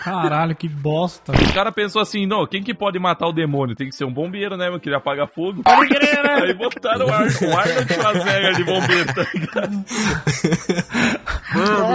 Caralho, 0.03 0.55
que 0.55 0.67
bosta. 0.67 1.10
O 1.27 1.53
cara 1.53 1.71
pensou 1.71 2.01
assim, 2.01 2.25
não, 2.25 2.45
quem 2.45 2.63
que 2.63 2.73
pode 2.73 2.97
matar 2.99 3.27
o 3.27 3.33
demônio? 3.33 3.75
Tem 3.75 3.89
que 3.89 3.95
ser 3.95 4.05
um 4.05 4.13
bombeiro, 4.13 4.57
né? 4.57 4.67
Que 4.79 4.89
ele 4.89 4.95
apaga 4.95 5.27
fogo. 5.27 5.63
Pode 5.63 5.89
crer, 5.89 6.23
né? 6.23 6.43
Aí 6.43 6.53
botaram 6.53 7.05
o, 7.05 7.13
Ar 7.13 7.23
o 7.23 7.57
Arnold 7.57 7.93
Schwarzenegger 7.93 8.55
de 8.55 8.63
bombeiro, 8.63 9.13
tá 9.13 9.25
ligado? 9.33 9.85
Mano 11.53 11.90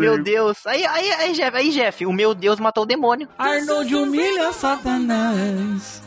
meu. 0.00 0.22
Deus. 0.22 0.66
Aí, 0.66 0.84
aí, 0.84 1.10
aí, 1.12 1.32
Jeff, 1.32 1.56
aí, 1.56 1.70
Jeff, 1.70 2.06
o 2.06 2.12
meu 2.12 2.34
Deus 2.34 2.58
matou 2.58 2.84
o 2.84 2.86
demônio. 2.86 3.28
Arnold 3.38 3.94
humilha 3.94 4.52
Satanás. 4.52 6.02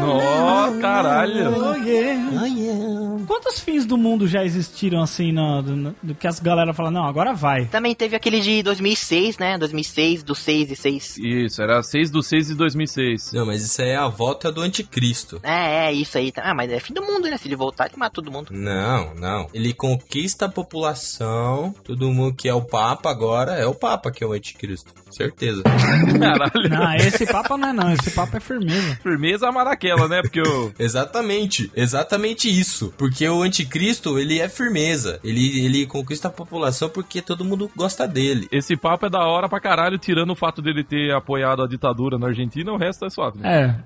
Nossa, 0.00 0.78
caralho. 0.78 1.54
Oh, 1.56 1.74
yeah. 1.74 3.24
Quantos 3.26 3.60
fins 3.60 3.86
do 3.86 3.96
mundo 3.96 4.26
já 4.26 4.44
existiram 4.44 5.02
assim, 5.02 5.32
no, 5.32 5.62
do, 5.62 5.96
do 6.02 6.14
que 6.14 6.26
as 6.26 6.38
galera 6.38 6.74
fala, 6.74 6.90
não, 6.90 7.04
agora 7.04 7.32
vai. 7.32 7.66
Também 7.66 7.94
teve 7.94 8.14
aquele 8.14 8.40
de 8.40 8.62
2006, 8.62 9.38
né? 9.38 9.58
2006, 9.58 10.22
do 10.22 10.34
6 10.34 10.70
e 10.70 10.76
6. 10.76 11.18
Isso, 11.18 11.62
era 11.62 11.82
6 11.82 12.10
do 12.10 12.22
6 12.22 12.48
de 12.48 12.54
2006. 12.54 13.32
Não, 13.32 13.46
mas 13.46 13.64
isso 13.64 13.80
aí 13.80 13.90
é 13.90 13.96
a 13.96 14.08
volta 14.08 14.52
do 14.52 14.60
anticristo. 14.60 15.40
É, 15.42 15.86
é, 15.86 15.92
isso 15.92 16.18
aí. 16.18 16.32
Ah, 16.36 16.54
mas 16.54 16.70
é 16.70 16.78
fim 16.78 16.92
do 16.92 17.02
mundo, 17.02 17.28
né? 17.28 17.36
Se 17.36 17.48
ele 17.48 17.56
voltar, 17.56 17.86
ele 17.86 17.96
mata 17.96 18.14
todo 18.14 18.30
mundo. 18.30 18.50
Não, 18.52 19.14
não. 19.14 19.48
Ele 19.52 19.72
conquista 19.72 20.46
a 20.46 20.48
população. 20.48 21.74
Todo 21.84 22.12
mundo 22.12 22.34
que 22.34 22.48
é 22.48 22.54
o 22.54 22.62
Papa 22.62 23.11
agora 23.12 23.52
é 23.52 23.66
o 23.66 23.74
Papa 23.74 24.10
que 24.10 24.24
é 24.24 24.26
o 24.26 24.32
anticristo. 24.32 25.01
Certeza. 25.12 25.62
Caralho. 25.62 26.68
Não, 26.68 26.94
esse 26.94 27.26
papo 27.26 27.56
não 27.56 27.68
é 27.68 27.72
não, 27.72 27.92
esse 27.92 28.10
papo 28.10 28.36
é 28.36 28.40
firmeza. 28.40 28.98
Firmeza 29.02 29.50
maraquela, 29.52 30.08
né? 30.08 30.22
Porque 30.22 30.40
o. 30.40 30.72
Exatamente, 30.78 31.70
exatamente 31.76 32.48
isso. 32.48 32.92
Porque 32.96 33.28
o 33.28 33.42
anticristo, 33.42 34.18
ele 34.18 34.40
é 34.40 34.48
firmeza. 34.48 35.20
Ele, 35.22 35.64
ele 35.64 35.86
conquista 35.86 36.28
a 36.28 36.30
população 36.30 36.88
porque 36.88 37.20
todo 37.22 37.44
mundo 37.44 37.70
gosta 37.76 38.06
dele. 38.06 38.48
Esse 38.50 38.76
papo 38.76 39.06
é 39.06 39.10
da 39.10 39.20
hora 39.26 39.48
pra 39.48 39.60
caralho, 39.60 39.98
tirando 39.98 40.30
o 40.30 40.36
fato 40.36 40.60
dele 40.62 40.82
ter 40.84 41.12
apoiado 41.12 41.62
a 41.62 41.68
ditadura 41.68 42.18
na 42.18 42.28
Argentina, 42.28 42.72
o 42.72 42.76
resto 42.76 43.04
é 43.04 43.10
suave. 43.10 43.38
né? 43.38 43.84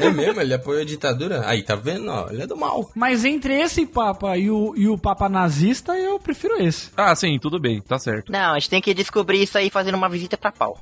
É. 0.00 0.06
É 0.06 0.10
mesmo? 0.10 0.40
Ele 0.40 0.54
apoia 0.54 0.82
a 0.82 0.84
ditadura? 0.84 1.42
Aí, 1.46 1.62
tá 1.62 1.74
vendo? 1.74 2.08
Ó, 2.10 2.28
ele 2.30 2.42
é 2.42 2.46
do 2.46 2.56
mal. 2.56 2.90
Mas 2.94 3.24
entre 3.24 3.54
esse 3.60 3.86
papa 3.86 4.36
e 4.36 4.50
o, 4.50 4.74
e 4.76 4.88
o 4.88 4.98
papa 4.98 5.28
nazista, 5.28 5.96
eu 5.96 6.18
prefiro 6.18 6.60
esse. 6.62 6.90
Ah, 6.96 7.14
sim, 7.14 7.38
tudo 7.38 7.58
bem, 7.60 7.80
tá 7.80 7.98
certo. 7.98 8.30
Não, 8.32 8.52
a 8.52 8.58
gente 8.58 8.70
tem 8.70 8.80
que 8.80 8.94
descobrir 8.94 9.42
isso 9.42 9.56
aí 9.58 9.70
fazendo 9.70 9.94
uma 9.96 10.08
visita 10.08 10.36
pra 10.40 10.50
pau. 10.50 10.80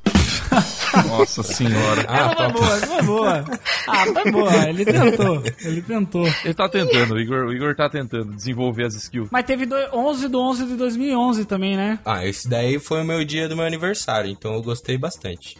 Nossa 1.08 1.42
senhora. 1.42 2.04
Ah, 2.08 2.28
foi 2.28 2.36
tá. 2.36 2.48
boa, 2.48 2.76
foi 2.78 3.02
boa. 3.02 3.44
Ah, 3.86 4.06
foi 4.06 4.32
boa, 4.32 4.68
ele 4.68 4.84
tentou, 4.84 5.42
ele 5.60 5.82
tentou. 5.82 6.26
Ele 6.44 6.54
tá 6.54 6.68
tentando, 6.68 7.14
o 7.14 7.20
Igor, 7.20 7.46
o 7.46 7.52
Igor 7.52 7.74
tá 7.74 7.88
tentando 7.88 8.34
desenvolver 8.34 8.84
as 8.84 8.94
skills. 8.94 9.28
Mas 9.30 9.44
teve 9.44 9.66
do, 9.66 9.76
11 9.92 10.28
do 10.28 10.40
11 10.40 10.66
de 10.66 10.76
2011 10.76 11.44
também, 11.44 11.76
né? 11.76 11.98
Ah, 12.04 12.24
esse 12.24 12.48
daí 12.48 12.78
foi 12.78 13.02
o 13.02 13.04
meu 13.04 13.24
dia 13.24 13.48
do 13.48 13.56
meu 13.56 13.66
aniversário, 13.66 14.30
então 14.30 14.54
eu 14.54 14.62
gostei 14.62 14.96
bastante. 14.96 15.56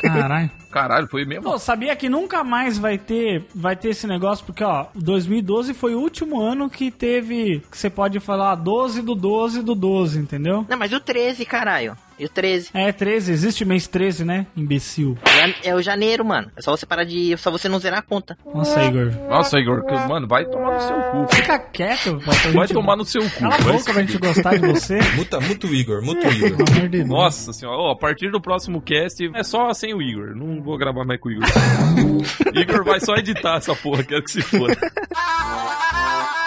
Caralho. 0.00 0.50
Caralho, 0.70 1.08
foi 1.08 1.24
mesmo? 1.24 1.44
Pô, 1.44 1.58
sabia 1.58 1.96
que 1.96 2.08
nunca 2.08 2.44
mais 2.44 2.78
vai 2.78 2.98
ter, 2.98 3.46
vai 3.54 3.74
ter 3.74 3.90
esse 3.90 4.06
negócio, 4.06 4.44
porque, 4.44 4.62
ó, 4.62 4.86
2012 4.94 5.74
foi 5.74 5.94
o 5.94 6.00
último 6.00 6.40
ano 6.40 6.68
que 6.68 6.90
teve, 6.90 7.62
que 7.70 7.78
você 7.78 7.88
pode 7.88 8.20
falar 8.20 8.54
12 8.54 9.02
do 9.02 9.14
12 9.14 9.62
do 9.62 9.74
12, 9.74 10.18
entendeu? 10.18 10.66
Não, 10.68 10.76
mas 10.76 10.92
o 10.92 11.00
13, 11.00 11.44
caralho. 11.44 11.96
E 12.18 12.24
o 12.24 12.28
13? 12.28 12.70
É, 12.74 12.90
13, 12.90 13.30
existe 13.32 13.64
mês 13.64 13.86
13, 13.86 14.24
né? 14.24 14.44
Imbecil. 14.56 15.16
Jan- 15.24 15.54
É 15.62 15.74
o 15.74 15.80
janeiro, 15.80 16.24
mano. 16.24 16.50
É 16.56 16.60
só 16.62 16.72
você 16.76 16.84
parar 16.84 17.04
de. 17.04 17.32
É 17.32 17.36
só 17.36 17.48
você 17.50 17.68
não 17.68 17.78
zerar 17.78 18.00
a 18.00 18.02
conta. 18.02 18.36
Nossa, 18.52 18.82
Igor. 18.84 19.12
Nossa, 19.28 19.58
Igor, 19.58 19.84
que- 19.86 19.94
mano, 20.08 20.26
vai 20.26 20.44
tomar 20.44 20.74
no 20.74 20.80
seu 20.80 21.00
cu. 21.26 21.34
Fica 21.36 21.58
quieto, 21.58 22.18
Vai 22.18 22.34
gente- 22.66 22.72
tomar 22.74 22.96
no 22.96 23.04
seu 23.04 23.22
cu. 23.22 23.38
Cala 23.40 23.54
a 23.54 23.58
vai 23.58 23.72
boca 23.74 23.92
pra 23.92 24.02
gente 24.02 24.18
gostar 24.18 24.56
de 24.58 24.66
você. 24.66 24.98
Muta, 25.14 25.38
muta 25.40 25.66
o 25.68 25.74
Igor, 25.74 26.02
muta 26.02 26.26
o 26.28 26.32
Igor. 26.32 27.06
Nossa 27.06 27.52
senhora, 27.52 27.78
Ó, 27.78 27.92
a 27.92 27.96
partir 27.96 28.30
do 28.32 28.40
próximo 28.40 28.80
cast 28.82 29.30
é 29.34 29.42
só 29.44 29.72
sem 29.72 29.94
o 29.94 30.02
Igor. 30.02 30.34
Não 30.34 30.60
vou 30.60 30.76
gravar 30.76 31.04
mais 31.04 31.20
com 31.20 31.28
o 31.28 31.32
Igor. 31.32 31.46
Igor 32.54 32.84
vai 32.84 32.98
só 33.00 33.14
editar 33.14 33.58
essa 33.58 33.76
porra, 33.76 34.02
quero 34.02 34.24
que 34.24 34.32
se 34.32 34.42
for. 34.42 34.68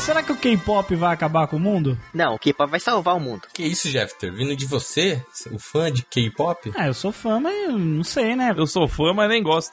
Será 0.00 0.22
que 0.22 0.30
o 0.30 0.36
K-pop 0.36 0.94
vai 0.94 1.12
acabar 1.12 1.48
com 1.48 1.56
o 1.56 1.60
mundo? 1.60 1.98
Não, 2.14 2.34
o 2.34 2.38
K-pop 2.38 2.70
vai 2.70 2.78
salvar 2.78 3.16
o 3.16 3.20
mundo. 3.20 3.42
Que 3.52 3.64
isso, 3.64 3.88
Jeffter? 3.88 4.32
Vindo 4.32 4.54
de 4.54 4.64
você? 4.64 5.20
O 5.50 5.58
fã 5.58 5.90
de 5.90 6.02
K-pop? 6.04 6.72
Ah, 6.76 6.86
eu 6.86 6.94
sou 6.94 7.10
fã, 7.10 7.40
mas 7.40 7.74
não 7.74 8.04
sei, 8.04 8.36
né? 8.36 8.54
Eu 8.56 8.68
sou 8.68 8.86
fã, 8.86 9.12
mas 9.12 9.28
nem 9.28 9.42
gosto. 9.42 9.72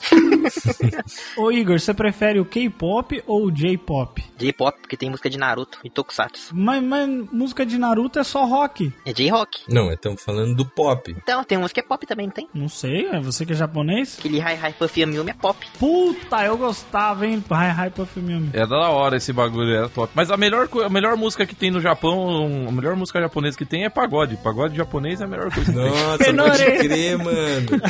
Ô 1.37 1.51
Igor, 1.51 1.79
você 1.79 1.93
prefere 1.93 2.39
o 2.39 2.45
K-pop 2.45 3.21
ou 3.27 3.45
o 3.45 3.51
J-pop? 3.51 4.23
J-pop, 4.37 4.79
porque 4.81 4.97
tem 4.97 5.09
música 5.09 5.29
de 5.29 5.37
Naruto 5.37 5.77
e 5.83 5.89
Tokusatsu. 5.89 6.55
Mas, 6.55 6.81
mas 6.81 7.07
música 7.31 7.63
de 7.63 7.77
Naruto 7.77 8.17
é 8.17 8.23
só 8.23 8.45
rock. 8.45 8.91
É 9.05 9.13
J-rock. 9.13 9.65
Não, 9.67 9.91
estamos 9.91 10.23
falando 10.23 10.55
do 10.55 10.65
pop. 10.65 11.15
Então, 11.15 11.43
tem 11.43 11.59
música 11.59 11.79
que 11.81 11.85
é 11.85 11.87
pop 11.87 12.07
também, 12.07 12.25
não 12.25 12.33
tem? 12.33 12.49
Não 12.53 12.69
sei, 12.69 13.07
é 13.07 13.19
você 13.19 13.45
que 13.45 13.51
é 13.51 13.55
japonês? 13.55 14.17
Aquele 14.17 14.39
Hi 14.39 14.55
Hi 14.55 14.73
Puffy 14.73 15.01
Yumi 15.01 15.29
é 15.29 15.33
pop. 15.33 15.63
Puta, 15.77 16.43
eu 16.43 16.57
gostava, 16.57 17.27
hein? 17.27 17.43
Hi 17.51 17.87
Hi 17.87 17.89
Puffy 17.91 18.21
Mimi. 18.21 18.49
É 18.53 18.65
da 18.65 18.89
hora 18.89 19.17
esse 19.17 19.31
bagulho, 19.31 19.75
é 19.75 19.87
top. 19.89 20.12
Mas 20.15 20.29
a 20.29 20.37
melhor, 20.37 20.67
a 20.85 20.89
melhor 20.89 21.17
música 21.17 21.45
que 21.45 21.55
tem 21.55 21.71
no 21.71 21.81
Japão, 21.81 22.67
a 22.67 22.71
melhor 22.71 22.95
música 22.95 23.19
japonesa 23.19 23.57
que 23.57 23.65
tem 23.65 23.83
é 23.83 23.89
pagode. 23.89 24.37
Pagode 24.37 24.75
japonês 24.75 25.19
é 25.21 25.23
a 25.23 25.27
melhor 25.27 25.51
coisa 25.51 25.71
que 25.71 25.77
tem. 25.77 25.89
Nossa, 25.89 26.17
Penore. 26.19 26.49
pode 26.65 26.77
crer, 26.87 27.17
mano. 27.17 27.81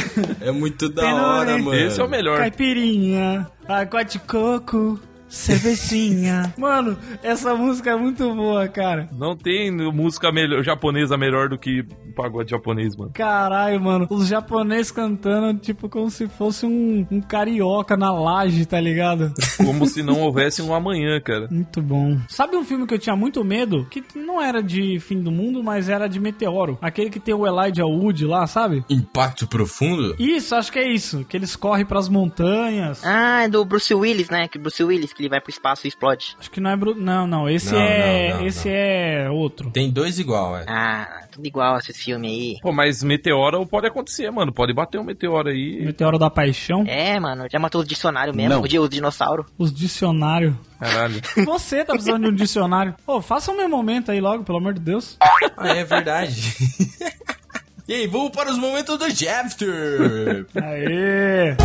É 0.41 0.51
muito 0.51 0.89
da 0.89 1.01
Penore. 1.01 1.21
hora, 1.23 1.57
mano. 1.57 1.75
Esse 1.75 1.99
é 1.99 2.03
o 2.03 2.09
melhor. 2.09 2.37
Caipirinha, 2.37 3.47
água 3.67 4.03
de 4.03 4.19
coco, 4.19 4.99
cervecinha. 5.33 6.53
Mano, 6.57 6.97
essa 7.23 7.55
música 7.55 7.91
é 7.91 7.95
muito 7.95 8.33
boa, 8.35 8.67
cara. 8.67 9.09
Não 9.11 9.35
tem 9.35 9.71
música 9.91 10.31
melhor, 10.31 10.63
japonesa 10.63 11.17
melhor 11.17 11.49
do 11.49 11.57
que 11.57 11.83
pagode 12.15 12.51
japonês, 12.51 12.95
mano. 12.95 13.11
Caralho, 13.13 13.81
mano. 13.81 14.07
Os 14.09 14.27
japoneses 14.27 14.91
cantando, 14.91 15.59
tipo, 15.59 15.89
como 15.89 16.11
se 16.11 16.27
fosse 16.27 16.65
um, 16.65 17.05
um 17.09 17.19
carioca 17.19 17.97
na 17.97 18.11
laje, 18.11 18.65
tá 18.65 18.79
ligado? 18.79 19.33
Como 19.57 19.87
se 19.87 20.03
não 20.03 20.19
houvesse 20.19 20.61
um 20.61 20.73
amanhã, 20.73 21.19
cara. 21.19 21.47
Muito 21.49 21.81
bom. 21.81 22.19
Sabe 22.27 22.55
um 22.55 22.63
filme 22.63 22.85
que 22.85 22.93
eu 22.93 22.99
tinha 22.99 23.15
muito 23.15 23.43
medo? 23.43 23.87
Que 23.89 24.03
não 24.15 24.41
era 24.41 24.61
de 24.61 24.99
fim 24.99 25.21
do 25.21 25.31
mundo, 25.31 25.63
mas 25.63 25.89
era 25.89 26.07
de 26.07 26.19
meteoro. 26.19 26.77
Aquele 26.81 27.09
que 27.09 27.19
tem 27.19 27.33
o 27.33 27.47
Elijah 27.47 27.85
Wood 27.85 28.25
lá, 28.25 28.45
sabe? 28.45 28.83
Impacto 28.89 29.47
profundo? 29.47 30.15
Isso, 30.19 30.53
acho 30.53 30.71
que 30.71 30.79
é 30.79 30.87
isso. 30.87 31.25
Que 31.25 31.37
eles 31.37 31.55
correm 31.55 31.85
pras 31.85 32.09
montanhas. 32.09 33.01
Ah, 33.03 33.43
é 33.43 33.49
do 33.49 33.63
Bruce 33.63 33.93
Willis, 33.93 34.29
né? 34.29 34.47
Que 34.47 34.59
Bruce 34.59 34.83
Willis, 34.83 35.13
que 35.13 35.22
ele 35.23 35.29
vai 35.29 35.41
pro 35.41 35.49
espaço 35.49 35.85
e 35.85 35.89
explode. 35.89 36.35
Acho 36.39 36.51
que 36.51 36.59
não 36.59 36.69
é 36.69 36.75
Bruce. 36.75 36.99
Não, 36.99 37.25
não. 37.27 37.49
Esse 37.49 37.73
Não, 37.73 37.79
é. 37.81 38.29
não, 38.33 38.37
não, 38.39 38.47
esse 38.47 38.67
não. 38.67 38.75
é 38.75 39.29
outro. 39.29 39.71
Tem 39.71 39.89
dois 39.89 40.19
igual, 40.19 40.57
é. 40.57 40.65
Ah, 40.67 41.23
tudo 41.31 41.45
igual 41.47 41.77
esses 41.77 41.97
filmes 41.97 42.29
aí. 42.31 42.57
Pô, 42.61 42.71
mas 42.71 43.03
meteoro 43.03 43.65
pode 43.65 43.87
acontecer, 43.87 44.29
mano. 44.31 44.51
Pode 44.53 44.73
bater 44.73 44.99
um 44.99 45.03
meteoro 45.03 45.49
aí. 45.49 45.83
Meteoro 45.85 46.17
da 46.19 46.29
Paixão. 46.29 46.83
É, 46.87 47.19
mano, 47.19 47.45
já 47.51 47.59
matou 47.59 47.81
os 47.81 47.87
dicionários 47.87 48.35
mesmo, 48.35 48.61
o, 48.61 48.67
di- 48.67 48.79
os 48.79 48.89
dinossauros. 48.89 49.45
Os 49.57 49.73
dicionários. 49.73 50.53
Caralho. 50.79 51.21
Você 51.45 51.83
tá 51.83 51.93
precisando 51.93 52.23
de 52.23 52.29
um 52.29 52.35
dicionário. 52.35 52.93
Ô, 53.07 53.21
faça 53.21 53.51
o 53.51 53.57
meu 53.57 53.69
momento 53.69 54.11
aí 54.11 54.19
logo, 54.19 54.43
pelo 54.43 54.57
amor 54.57 54.73
de 54.73 54.79
Deus. 54.81 55.17
Ah, 55.57 55.69
é 55.69 55.83
verdade. 55.83 56.53
e 57.87 57.93
aí, 57.93 58.07
vamos 58.07 58.31
para 58.31 58.51
os 58.51 58.57
momentos 58.57 58.97
do 58.97 59.09
Jeffter. 59.09 60.45
Aê! 60.61 61.55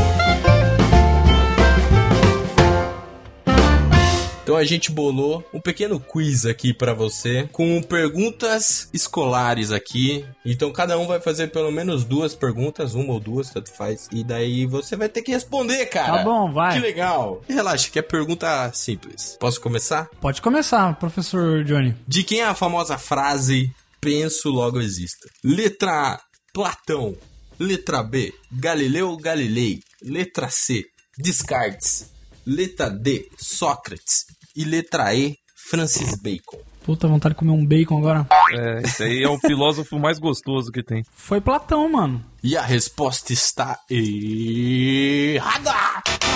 Então 4.49 4.57
a 4.57 4.65
gente 4.65 4.91
bolou 4.91 5.47
um 5.53 5.61
pequeno 5.61 6.01
quiz 6.01 6.47
aqui 6.47 6.73
pra 6.73 6.95
você 6.95 7.47
com 7.53 7.83
perguntas 7.83 8.89
escolares 8.95 9.71
aqui. 9.71 10.25
Então 10.43 10.73
cada 10.73 10.99
um 10.99 11.07
vai 11.07 11.21
fazer 11.21 11.49
pelo 11.49 11.71
menos 11.71 12.03
duas 12.03 12.35
perguntas, 12.35 12.95
uma 12.95 13.13
ou 13.13 13.21
duas, 13.21 13.51
tanto 13.51 13.71
faz. 13.71 14.09
E 14.11 14.25
daí 14.25 14.65
você 14.65 14.97
vai 14.97 15.07
ter 15.07 15.21
que 15.21 15.33
responder, 15.33 15.85
cara. 15.85 16.21
Tá 16.21 16.25
bom, 16.25 16.51
vai. 16.51 16.73
Que 16.73 16.81
legal. 16.81 17.43
Relaxa, 17.47 17.91
que 17.91 17.99
é 17.99 18.03
pergunta 18.03 18.73
simples. 18.73 19.37
Posso 19.39 19.61
começar? 19.61 20.09
Pode 20.19 20.41
começar, 20.41 20.99
professor 20.99 21.63
Johnny. 21.63 21.95
De 22.09 22.25
quem 22.25 22.41
é 22.41 22.47
a 22.47 22.55
famosa 22.55 22.97
frase 22.97 23.71
penso 24.01 24.49
logo 24.49 24.81
existo? 24.81 25.29
Letra 25.45 26.15
A, 26.15 26.21
Platão. 26.55 27.15
Letra 27.61 28.03
B, 28.03 28.33
Galileu 28.51 29.15
Galilei. 29.19 29.81
Letra 30.03 30.49
C, 30.49 30.87
Descartes. 31.19 32.11
Letra 32.47 32.89
D, 32.89 33.29
Sócrates. 33.37 34.38
E 34.59 34.65
letra 34.65 35.15
E, 35.15 35.39
Francis 35.71 36.21
Bacon. 36.21 36.59
Puta 36.83 37.07
vontade 37.07 37.37
de 37.37 37.39
comer 37.39 37.53
um 37.53 37.65
bacon 37.65 37.99
agora. 37.99 38.27
É, 38.51 38.81
esse 38.83 39.05
aí 39.05 39.23
é 39.23 39.29
o 39.29 39.39
filósofo 39.39 40.01
mais 40.01 40.19
gostoso 40.19 40.73
que 40.73 40.83
tem. 40.83 41.05
Foi 41.13 41.41
Platão, 41.41 41.89
mano. 41.89 42.25
E 42.43 42.57
a 42.57 42.63
resposta 42.63 43.33
está 43.33 43.79
errada! 43.89 45.73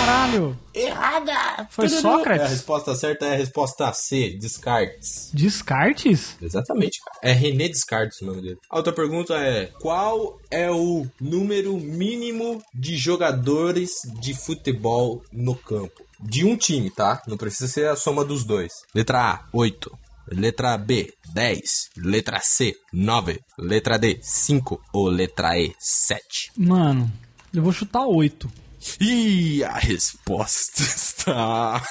Caralho. 0.03 0.59
Errada! 0.73 1.65
Foi 1.69 1.87
Sócrates? 1.87 2.45
A 2.45 2.49
resposta 2.49 2.93
certa 2.93 3.25
é 3.25 3.35
a 3.35 3.37
resposta 3.37 3.93
C, 3.93 4.31
Descartes. 4.37 5.29
Descartes? 5.33 6.35
Exatamente, 6.41 6.99
cara. 6.99 7.19
É 7.21 7.31
René 7.31 7.69
Descartes 7.69 8.19
o 8.21 8.25
nome 8.25 8.41
dele. 8.41 8.57
A 8.69 8.75
outra 8.75 8.91
pergunta 8.91 9.35
é: 9.35 9.67
qual 9.79 10.37
é 10.51 10.69
o 10.69 11.07
número 11.21 11.77
mínimo 11.77 12.61
de 12.73 12.97
jogadores 12.97 14.01
de 14.19 14.33
futebol 14.33 15.23
no 15.31 15.55
campo? 15.55 16.03
De 16.19 16.43
um 16.43 16.57
time, 16.57 16.89
tá? 16.89 17.21
Não 17.25 17.37
precisa 17.37 17.71
ser 17.71 17.87
a 17.87 17.95
soma 17.95 18.25
dos 18.25 18.43
dois. 18.43 18.73
Letra 18.93 19.21
A, 19.21 19.45
8. 19.53 19.89
Letra 20.29 20.77
B, 20.77 21.13
10. 21.33 21.61
Letra 21.97 22.41
C, 22.41 22.75
9. 22.91 23.39
Letra 23.57 23.97
D, 23.97 24.19
5. 24.21 24.81
Ou 24.91 25.07
letra 25.07 25.57
E, 25.57 25.73
7. 25.79 26.51
Mano, 26.57 27.09
eu 27.53 27.63
vou 27.63 27.71
chutar 27.71 28.05
oito. 28.05 28.51
E 28.99 29.63
a 29.63 29.73
resposta 29.77 30.81
está. 30.83 31.81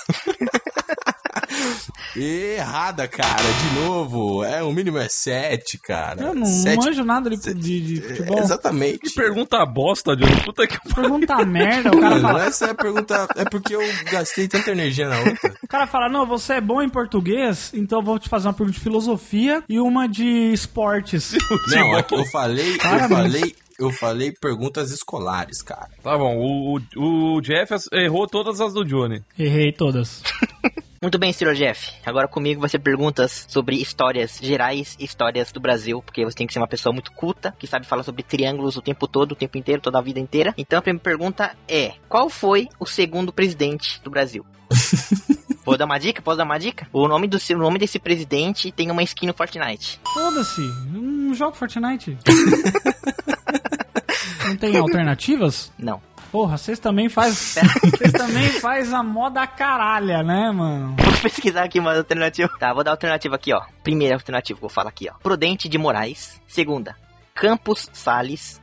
Errada, 2.16 3.08
cara, 3.08 3.42
de 3.42 3.80
novo. 3.80 4.44
É, 4.44 4.62
o 4.62 4.70
mínimo 4.72 4.98
é 4.98 5.08
7, 5.08 5.78
cara. 5.78 6.22
Eu 6.22 6.34
não 6.34 6.44
Sete- 6.46 6.84
manjo 6.84 7.04
nada 7.04 7.30
de, 7.30 7.54
de, 7.54 7.80
de 7.80 8.00
futebol. 8.02 8.38
Exatamente. 8.38 8.98
Que 8.98 9.10
pergunta 9.14 9.64
bosta, 9.64 10.14
Johnny. 10.16 10.40
Puta 10.44 10.66
que 10.66 10.78
pariu. 10.78 10.94
Pergunta 11.10 11.44
merda, 11.44 11.90
o 11.90 12.00
cara 12.00 12.20
fala. 12.20 12.44
essa 12.44 12.66
é 12.66 12.70
a 12.70 12.74
pergunta. 12.74 13.28
É 13.36 13.44
porque 13.44 13.74
eu 13.74 13.80
gastei 14.10 14.46
tanta 14.48 14.70
energia 14.70 15.08
na 15.08 15.18
outra. 15.20 15.54
O 15.62 15.68
cara 15.68 15.86
fala, 15.86 16.08
não, 16.08 16.26
você 16.26 16.54
é 16.54 16.60
bom 16.60 16.82
em 16.82 16.88
português, 16.88 17.70
então 17.74 18.00
eu 18.00 18.04
vou 18.04 18.18
te 18.18 18.28
fazer 18.28 18.48
uma 18.48 18.54
pergunta 18.54 18.76
de 18.78 18.82
filosofia 18.84 19.62
e 19.68 19.78
uma 19.80 20.06
de 20.08 20.52
esportes. 20.52 21.32
Não, 21.68 21.96
é 21.96 22.02
que 22.02 22.14
eu 22.14 22.24
falei, 22.26 22.74
eu 22.74 23.08
falei, 23.08 23.54
eu 23.78 23.90
falei 23.90 24.32
perguntas 24.32 24.90
escolares, 24.90 25.62
cara. 25.62 25.90
Tá 26.02 26.16
bom, 26.16 26.36
o, 26.36 26.78
o, 26.96 27.36
o 27.36 27.40
Jeff 27.40 27.74
errou 27.92 28.26
todas 28.26 28.60
as 28.60 28.72
do 28.72 28.84
Johnny. 28.84 29.22
Errei 29.38 29.72
todas. 29.72 30.22
Muito 31.02 31.18
bem, 31.18 31.32
Sr. 31.32 31.54
Jeff. 31.54 31.94
Agora 32.06 32.28
comigo 32.28 32.60
vai 32.60 32.70
ser 32.70 32.78
perguntas 32.78 33.44
sobre 33.48 33.74
histórias 33.74 34.38
gerais 34.40 34.96
e 35.00 35.04
histórias 35.04 35.50
do 35.50 35.58
Brasil, 35.58 36.00
porque 36.00 36.24
você 36.24 36.36
tem 36.36 36.46
que 36.46 36.52
ser 36.52 36.60
uma 36.60 36.68
pessoa 36.68 36.92
muito 36.92 37.10
culta, 37.10 37.52
que 37.58 37.66
sabe 37.66 37.88
falar 37.88 38.04
sobre 38.04 38.22
triângulos 38.22 38.76
o 38.76 38.80
tempo 38.80 39.08
todo, 39.08 39.32
o 39.32 39.34
tempo 39.34 39.58
inteiro, 39.58 39.82
toda 39.82 39.98
a 39.98 40.00
vida 40.00 40.20
inteira. 40.20 40.54
Então 40.56 40.78
a 40.78 40.82
primeira 40.82 41.02
pergunta 41.02 41.56
é: 41.66 41.94
qual 42.08 42.30
foi 42.30 42.68
o 42.78 42.86
segundo 42.86 43.32
presidente 43.32 44.00
do 44.04 44.10
Brasil? 44.10 44.46
Vou 45.66 45.76
dar 45.76 45.86
uma 45.86 45.98
dica? 45.98 46.22
Posso 46.22 46.36
dar 46.36 46.44
uma 46.44 46.58
dica? 46.58 46.86
O 46.92 47.08
nome, 47.08 47.26
do, 47.26 47.36
o 47.36 47.58
nome 47.58 47.80
desse 47.80 47.98
presidente 47.98 48.70
tem 48.70 48.88
uma 48.88 49.02
skin 49.02 49.26
no 49.26 49.34
Fortnite. 49.34 50.00
Foda-se, 50.14 50.60
não 50.92 51.34
jogo 51.34 51.56
Fortnite. 51.56 52.16
não 54.48 54.56
tem 54.56 54.76
alternativas? 54.76 55.72
Não. 55.78 56.00
Porra, 56.30 56.56
vocês 56.56 56.78
também 56.78 57.10
faz, 57.10 57.56
vocês 57.84 58.10
também 58.12 58.48
faz 58.48 58.92
a 58.92 59.02
moda 59.02 59.46
caralha, 59.46 60.22
né, 60.22 60.50
mano? 60.50 60.96
Vou 60.98 61.12
pesquisar 61.20 61.64
aqui 61.64 61.78
uma 61.78 61.94
alternativa. 61.94 62.48
Tá, 62.58 62.72
vou 62.72 62.82
dar 62.82 62.92
alternativa 62.92 63.34
aqui, 63.34 63.52
ó. 63.52 63.62
Primeira 63.82 64.14
alternativa 64.14 64.58
que 64.58 64.64
eu 64.64 64.68
vou 64.68 64.74
falar 64.74 64.88
aqui, 64.88 65.08
ó. 65.10 65.14
Prudente 65.22 65.68
de 65.68 65.76
Moraes. 65.76 66.40
Segunda, 66.48 66.96
Campos 67.34 67.90
Sales. 67.92 68.60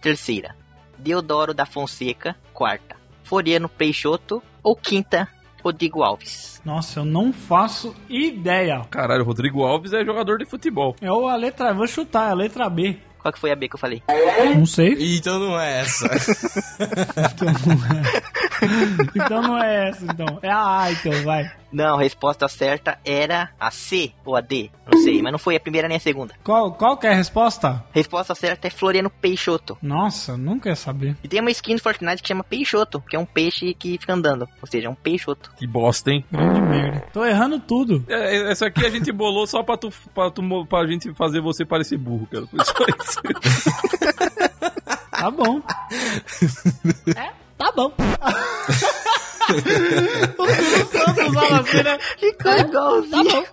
Terceira, 0.00 0.56
Deodoro 0.98 1.54
da 1.54 1.64
Fonseca. 1.64 2.34
Quarta, 2.52 2.96
Floriano 3.22 3.68
Peixoto. 3.68 4.42
Ou 4.64 4.74
quinta, 4.76 5.28
Rodrigo 5.62 6.02
Alves. 6.02 6.60
Nossa, 6.64 7.00
eu 7.00 7.04
não 7.04 7.32
faço 7.32 7.94
ideia. 8.08 8.80
Caralho, 8.90 9.22
o 9.22 9.26
Rodrigo 9.26 9.62
Alves 9.62 9.92
é 9.92 10.04
jogador 10.04 10.38
de 10.38 10.44
futebol. 10.44 10.96
É 11.00 11.10
o- 11.10 11.28
a 11.28 11.36
letra, 11.36 11.68
eu 11.68 11.74
vou 11.76 11.86
chutar, 11.86 12.28
é 12.28 12.30
a 12.32 12.34
letra 12.34 12.68
B. 12.68 12.98
Qual 13.22 13.32
que 13.32 13.38
foi 13.38 13.52
a 13.52 13.56
B 13.56 13.68
que 13.68 13.76
eu 13.76 13.78
falei? 13.78 14.02
Não 14.56 14.66
sei. 14.66 14.96
Então 15.16 15.38
não 15.38 15.58
é 15.58 15.80
essa. 15.80 16.08
Então 19.14 19.42
não 19.42 19.58
é 19.60 19.88
essa, 19.88 20.04
então. 20.04 20.38
É 20.40 20.50
a 20.50 20.82
A, 20.82 20.92
então, 20.92 21.12
vai. 21.24 21.50
Não, 21.72 21.96
a 21.96 22.00
resposta 22.00 22.46
certa 22.48 22.98
era 23.04 23.50
a 23.58 23.70
C 23.70 24.12
ou 24.24 24.36
a 24.36 24.40
D. 24.40 24.70
Não 24.90 25.00
sei, 25.02 25.22
mas 25.22 25.32
não 25.32 25.38
foi 25.38 25.56
a 25.56 25.60
primeira 25.60 25.88
nem 25.88 25.96
a 25.96 26.00
segunda. 26.00 26.34
Qual, 26.44 26.72
qual 26.72 26.96
que 26.96 27.06
é 27.06 27.12
a 27.12 27.16
resposta? 27.16 27.68
A 27.68 27.84
resposta 27.92 28.34
certa 28.34 28.66
é 28.66 28.70
Floriano 28.70 29.08
Peixoto. 29.10 29.78
Nossa, 29.80 30.36
nunca 30.36 30.68
ia 30.68 30.76
saber. 30.76 31.16
E 31.22 31.28
tem 31.28 31.40
uma 31.40 31.50
skin 31.50 31.74
no 31.74 31.80
Fortnite 31.80 32.22
que 32.22 32.28
chama 32.28 32.44
Peixoto, 32.44 33.00
que 33.08 33.16
é 33.16 33.18
um 33.18 33.24
peixe 33.24 33.74
que 33.74 33.98
fica 33.98 34.12
andando. 34.12 34.48
Ou 34.60 34.68
seja, 34.68 34.88
é 34.88 34.90
um 34.90 34.94
peixoto. 34.94 35.50
Que 35.56 35.66
bosta, 35.66 36.10
hein? 36.10 36.24
Grande 36.30 36.60
merda. 36.60 37.00
Tô 37.12 37.24
errando 37.24 37.58
tudo. 37.58 38.04
É, 38.08 38.36
é, 38.36 38.50
essa 38.50 38.66
aqui 38.66 38.84
a 38.84 38.90
gente 38.90 39.10
bolou 39.10 39.46
só 39.46 39.62
pra, 39.62 39.76
tu, 39.76 39.90
pra, 40.14 40.30
tu, 40.30 40.66
pra 40.66 40.86
gente 40.86 41.12
fazer 41.14 41.40
você 41.40 41.64
parecer 41.64 41.96
burro, 41.96 42.26
cara. 42.30 42.46
Foi 42.46 42.64
só 42.64 42.72
isso. 43.00 43.20
Tá 45.22 45.30
bom. 45.30 45.62
É, 47.16 47.30
tá 47.56 47.70
bom. 47.70 47.92
o 50.38 50.46
Silvio 50.46 50.86
Santos 50.86 51.28
usava 51.28 51.60
assim, 51.60 51.82
né? 51.82 51.98
Ficou 52.18 52.52
igualzinho. 52.52 53.44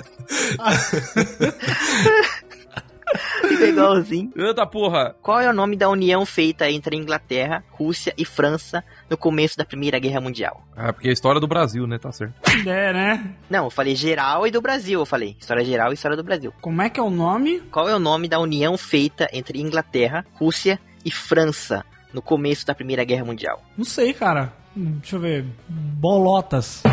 Ficou 3.48 3.68
igualzinho. 3.68 4.32
Anda, 4.38 4.66
porra. 4.68 5.16
Qual 5.22 5.40
é 5.40 5.50
o 5.50 5.54
nome 5.54 5.76
da 5.76 5.90
união 5.90 6.26
feita 6.26 6.70
entre 6.70 6.96
Inglaterra, 6.96 7.64
Rússia 7.72 8.14
e 8.18 8.24
França 8.24 8.84
no 9.10 9.18
começo 9.18 9.58
da 9.58 9.66
Primeira 9.66 9.98
Guerra 10.00 10.22
Mundial? 10.22 10.64
Ah, 10.76 10.94
porque 10.94 11.08
é 11.08 11.12
a 11.12 11.14
história 11.14 11.42
do 11.42 11.48
Brasil, 11.48 11.88
né? 11.88 11.98
Tá 11.98 12.12
certo. 12.12 12.34
É, 12.68 12.94
né? 12.94 13.36
Não, 13.50 13.66
eu 13.66 13.72
falei 13.72 13.96
geral 13.96 14.46
e 14.46 14.52
do 14.52 14.62
Brasil, 14.62 15.00
eu 15.00 15.06
falei. 15.06 15.36
História 15.40 15.66
geral 15.66 15.92
e 15.92 15.96
história 15.96 16.18
do 16.18 16.24
Brasil. 16.24 16.54
Como 16.62 16.82
é 16.82 16.90
que 16.90 17.00
é 17.00 17.04
o 17.04 17.10
nome? 17.10 17.62
Qual 17.72 17.90
é 17.90 17.96
o 17.96 18.00
nome 18.00 18.28
da 18.28 18.40
união 18.40 18.78
feita 18.78 19.28
entre 19.34 19.60
Inglaterra, 19.60 20.26
Rússia 20.34 20.80
e 21.04 21.12
França 21.12 21.84
no 22.14 22.22
começo 22.22 22.66
da 22.66 22.76
Primeira 22.76 23.04
Guerra 23.04 23.26
Mundial? 23.26 23.64
Não 23.78 23.86
sei, 23.86 24.14
cara. 24.14 24.54
Deixa 24.80 25.18
eu 25.18 25.20
ver. 25.20 25.46
Bolotas. 25.68 26.82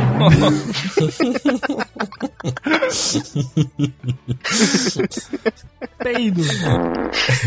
Peido. 5.98 6.42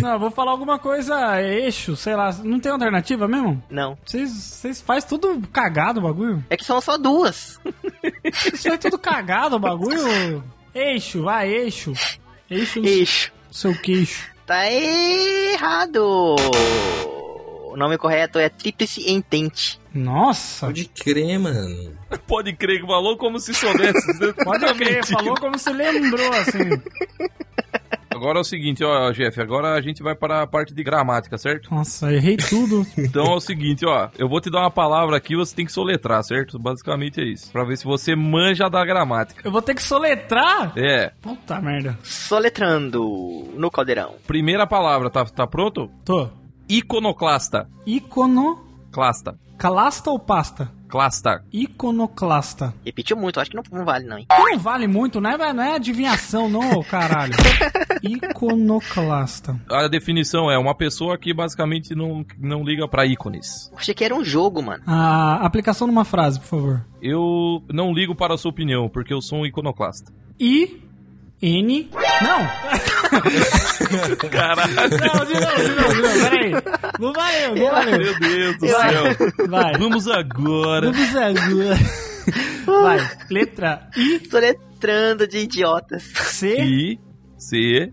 Não, 0.02 0.14
eu 0.14 0.20
vou 0.20 0.32
falar 0.32 0.52
alguma 0.52 0.80
coisa 0.80 1.42
eixo, 1.42 1.96
sei 1.96 2.16
lá. 2.16 2.32
Não 2.44 2.60
tem 2.60 2.72
alternativa 2.72 3.28
mesmo? 3.28 3.62
Não. 3.70 3.98
Vocês, 4.06 4.82
fazem 4.82 5.10
tudo 5.10 5.42
cagado 5.52 6.00
o 6.00 6.04
bagulho? 6.04 6.44
É 6.50 6.56
que 6.56 6.64
são 6.64 6.80
só 6.80 6.98
duas. 6.98 7.60
Vocês 8.24 8.64
fazem 8.64 8.80
tudo 8.80 8.98
cagado 8.98 9.58
o 9.58 9.60
bagulho? 9.60 10.44
Eixo, 10.74 11.24
vai, 11.24 11.50
eixo. 11.50 11.94
Eixo 12.50 12.80
Eixo. 12.80 13.32
seu 13.52 13.76
queixo. 13.76 14.30
Tá 14.46 14.72
errado. 14.72 16.36
O 17.80 17.82
nome 17.82 17.98
correto 17.98 18.38
é 18.38 18.50
Tríplice 18.50 19.10
Entente. 19.10 19.80
Nossa. 19.94 20.66
Pode 20.66 20.84
crer, 20.84 21.40
mano. 21.40 21.94
Pode 22.28 22.52
crer 22.52 22.82
que 22.82 22.86
falou 22.86 23.16
como 23.16 23.40
se 23.40 23.54
soubesse. 23.54 24.20
Pode 24.44 24.74
crer, 24.74 25.06
falou 25.06 25.34
como 25.36 25.58
se 25.58 25.72
lembrou, 25.72 26.30
assim. 26.34 26.58
agora 28.10 28.38
é 28.40 28.42
o 28.42 28.44
seguinte, 28.44 28.84
ó, 28.84 29.10
Jeff, 29.14 29.40
agora 29.40 29.76
a 29.76 29.80
gente 29.82 30.04
vai 30.04 30.14
para 30.14 30.42
a 30.42 30.46
parte 30.48 30.74
de 30.74 30.84
gramática, 30.84 31.38
certo? 31.38 31.74
Nossa, 31.74 32.12
errei 32.12 32.36
tudo. 32.36 32.86
Então 32.98 33.28
é 33.28 33.36
o 33.36 33.40
seguinte, 33.40 33.86
ó, 33.86 34.10
eu 34.18 34.28
vou 34.28 34.42
te 34.42 34.52
dar 34.52 34.60
uma 34.60 34.72
palavra 34.72 35.16
aqui, 35.16 35.38
você 35.38 35.56
tem 35.56 35.66
que 35.66 35.72
soletrar, 35.72 36.22
certo? 36.22 36.60
Basicamente 36.60 37.22
é 37.22 37.24
isso. 37.24 37.50
Pra 37.50 37.64
ver 37.64 37.78
se 37.78 37.86
você 37.86 38.14
manja 38.14 38.68
da 38.70 38.84
gramática. 38.84 39.40
Eu 39.42 39.54
vou 39.54 39.62
ter 39.62 39.74
que 39.74 39.82
soletrar? 39.82 40.74
É, 40.76 41.14
Puta 41.22 41.62
merda. 41.62 41.98
Soletrando 42.04 43.48
no 43.56 43.72
caldeirão. 43.72 44.16
primeira 44.28 44.68
palavra, 44.68 45.10
tá, 45.10 45.24
tá 45.24 45.48
pronto? 45.48 45.90
Tô. 46.04 46.30
Iconoclasta. 46.70 47.68
Icono... 47.86 48.64
Clasta. 48.92 49.36
Calasta 49.58 50.12
ou 50.12 50.20
pasta? 50.20 50.72
Clasta. 50.88 51.44
Iconoclasta. 51.52 52.74
Repetiu 52.86 53.18
muito, 53.18 53.40
acho 53.40 53.50
que 53.52 53.56
não, 53.58 53.64
não 53.72 53.86
vale 53.86 54.06
não, 54.06 54.18
hein? 54.18 54.28
Não 54.30 54.58
vale 54.58 54.88
muito, 54.88 55.20
né? 55.20 55.36
Não 55.38 55.64
é 55.64 55.76
adivinhação, 55.76 56.48
não, 56.48 56.80
ô 56.80 56.84
caralho. 56.84 57.34
Iconoclasta. 58.02 59.60
A 59.70 59.88
definição 59.88 60.50
é 60.50 60.58
uma 60.58 60.76
pessoa 60.76 61.18
que 61.18 61.34
basicamente 61.34 61.96
não, 61.96 62.26
não 62.40 62.64
liga 62.64 62.88
pra 62.88 63.06
ícones. 63.06 63.72
Achei 63.76 63.94
que 63.94 64.04
era 64.04 64.16
um 64.16 64.24
jogo, 64.24 64.62
mano. 64.62 64.84
A 64.86 65.46
aplicação 65.46 65.88
numa 65.88 66.06
frase, 66.06 66.40
por 66.40 66.48
favor. 66.48 66.86
Eu 67.02 67.64
não 67.68 67.94
ligo 67.94 68.16
para 68.16 68.36
a 68.36 68.38
sua 68.38 68.52
opinião, 68.52 68.88
porque 68.90 69.14
eu 69.14 69.22
sou 69.22 69.40
um 69.40 69.46
iconoclasta. 69.46 70.12
I... 70.40 70.84
N... 71.42 71.90
Não! 72.22 72.90
Caralho, 74.32 74.74
Não, 74.76 74.88
de 74.88 74.98
novo, 75.00 75.26
de 75.26 75.76
novo, 75.76 75.94
de 75.94 76.02
novo, 76.02 76.20
peraí. 76.24 76.52
Não 77.00 77.14
valeu, 77.14 77.56
não 77.56 77.72
valeu. 77.72 78.00
meu 78.00 78.20
Deus 78.20 78.58
do 78.58 78.68
céu. 78.68 79.48
Vai. 79.48 79.74
Vamos 79.78 80.08
agora. 80.08 80.92
Vamos 80.92 81.16
agora. 81.16 81.78
Vai. 82.66 83.00
Letra 83.30 83.90
I, 83.98 84.30
Soletrando 84.30 85.28
de 85.28 85.40
idiotas. 85.40 86.04
C, 86.04 86.62
I, 86.62 87.00
C, 87.38 87.92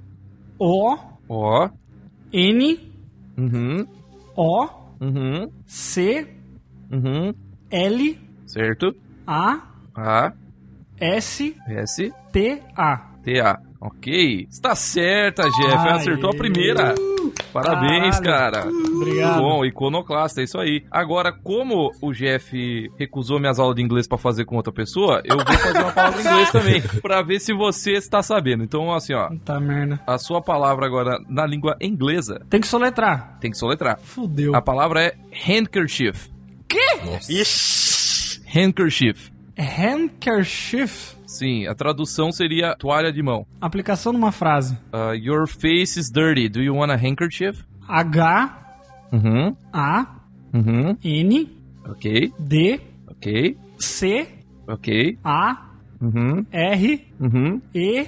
O, 0.59 0.97
O, 1.29 1.69
N, 2.33 2.93
uhum, 3.39 3.87
O, 4.37 4.69
uhum, 5.01 5.51
C, 5.67 6.27
uhum, 6.93 7.33
L, 7.71 8.21
certo? 8.47 8.95
A, 9.27 9.61
A, 9.95 10.33
S, 11.01 11.57
S, 11.69 12.13
T, 12.33 12.63
A. 12.77 12.97
T, 13.25 13.41
A. 13.41 13.59
Ok. 13.87 14.47
Está 14.51 14.75
certa, 14.75 15.43
Jeff. 15.43 15.77
Aê. 15.77 15.91
Acertou 15.93 16.31
a 16.31 16.35
primeira. 16.37 16.95
Parabéns, 17.53 18.19
Caralho. 18.21 18.63
cara. 18.65 18.69
Obrigado. 18.97 19.39
Bom, 19.41 19.65
iconoclasta, 19.65 20.41
é 20.41 20.45
isso 20.45 20.59
aí. 20.59 20.85
Agora, 20.91 21.33
como 21.33 21.91
o 22.03 22.13
Jeff 22.13 22.91
recusou 22.99 23.39
minhas 23.41 23.59
aulas 23.59 23.77
de 23.77 23.83
inglês 23.83 24.07
pra 24.07 24.19
fazer 24.19 24.45
com 24.45 24.57
outra 24.57 24.73
pessoa, 24.73 25.21
eu 25.25 25.37
vou 25.37 25.47
fazer 25.47 25.79
uma 25.79 25.93
palavra 25.93 26.21
em 26.23 26.27
inglês 26.27 26.51
também, 26.53 26.83
pra 27.03 27.23
ver 27.23 27.41
se 27.41 27.53
você 27.53 27.93
está 27.93 28.23
sabendo. 28.23 28.63
Então, 28.65 28.93
assim, 28.93 29.15
ó, 29.15 29.29
Puta 29.29 29.59
merda. 29.61 30.01
a 30.07 30.19
sua 30.19 30.41
palavra 30.43 30.87
agora 30.87 31.19
na 31.29 31.47
língua 31.47 31.77
inglesa 31.81 32.41
Tem 32.51 32.61
que 32.61 32.67
soletrar. 32.67 33.39
tem 33.41 33.51
que 33.51 33.59
soletrar. 33.59 33.99
Fudeu. 34.01 34.55
A 34.55 34.61
palavra 34.63 35.03
é 35.03 35.15
handkerchief. 35.33 36.29
Ixi. 37.29 38.41
Handkerchief. 38.47 39.31
Handkerchief. 39.59 41.16
Sim, 41.27 41.67
a 41.67 41.75
tradução 41.75 42.31
seria 42.31 42.77
toalha 42.77 43.13
de 43.13 43.23
mão. 43.23 43.47
Aplicação 43.61 44.13
numa 44.13 44.31
frase. 44.33 44.79
Uh, 44.93 45.15
your 45.15 45.47
face 45.49 45.99
is 45.99 46.09
dirty. 46.11 46.49
Do 46.49 46.61
you 46.63 46.75
want 46.77 46.91
a 46.93 46.97
handkerchief? 46.97 47.65
H, 47.89 48.63
Uhum, 49.13 49.57
A, 49.73 50.07
uhum. 50.53 50.97
N, 51.03 51.49
Ok, 51.89 52.33
D, 52.39 52.81
ok, 53.09 53.57
C, 53.79 54.29
ok. 54.67 55.17
A, 55.25 55.63
Uhum, 56.01 56.45
R, 56.53 57.07
uhum. 57.21 57.61
E. 57.75 58.07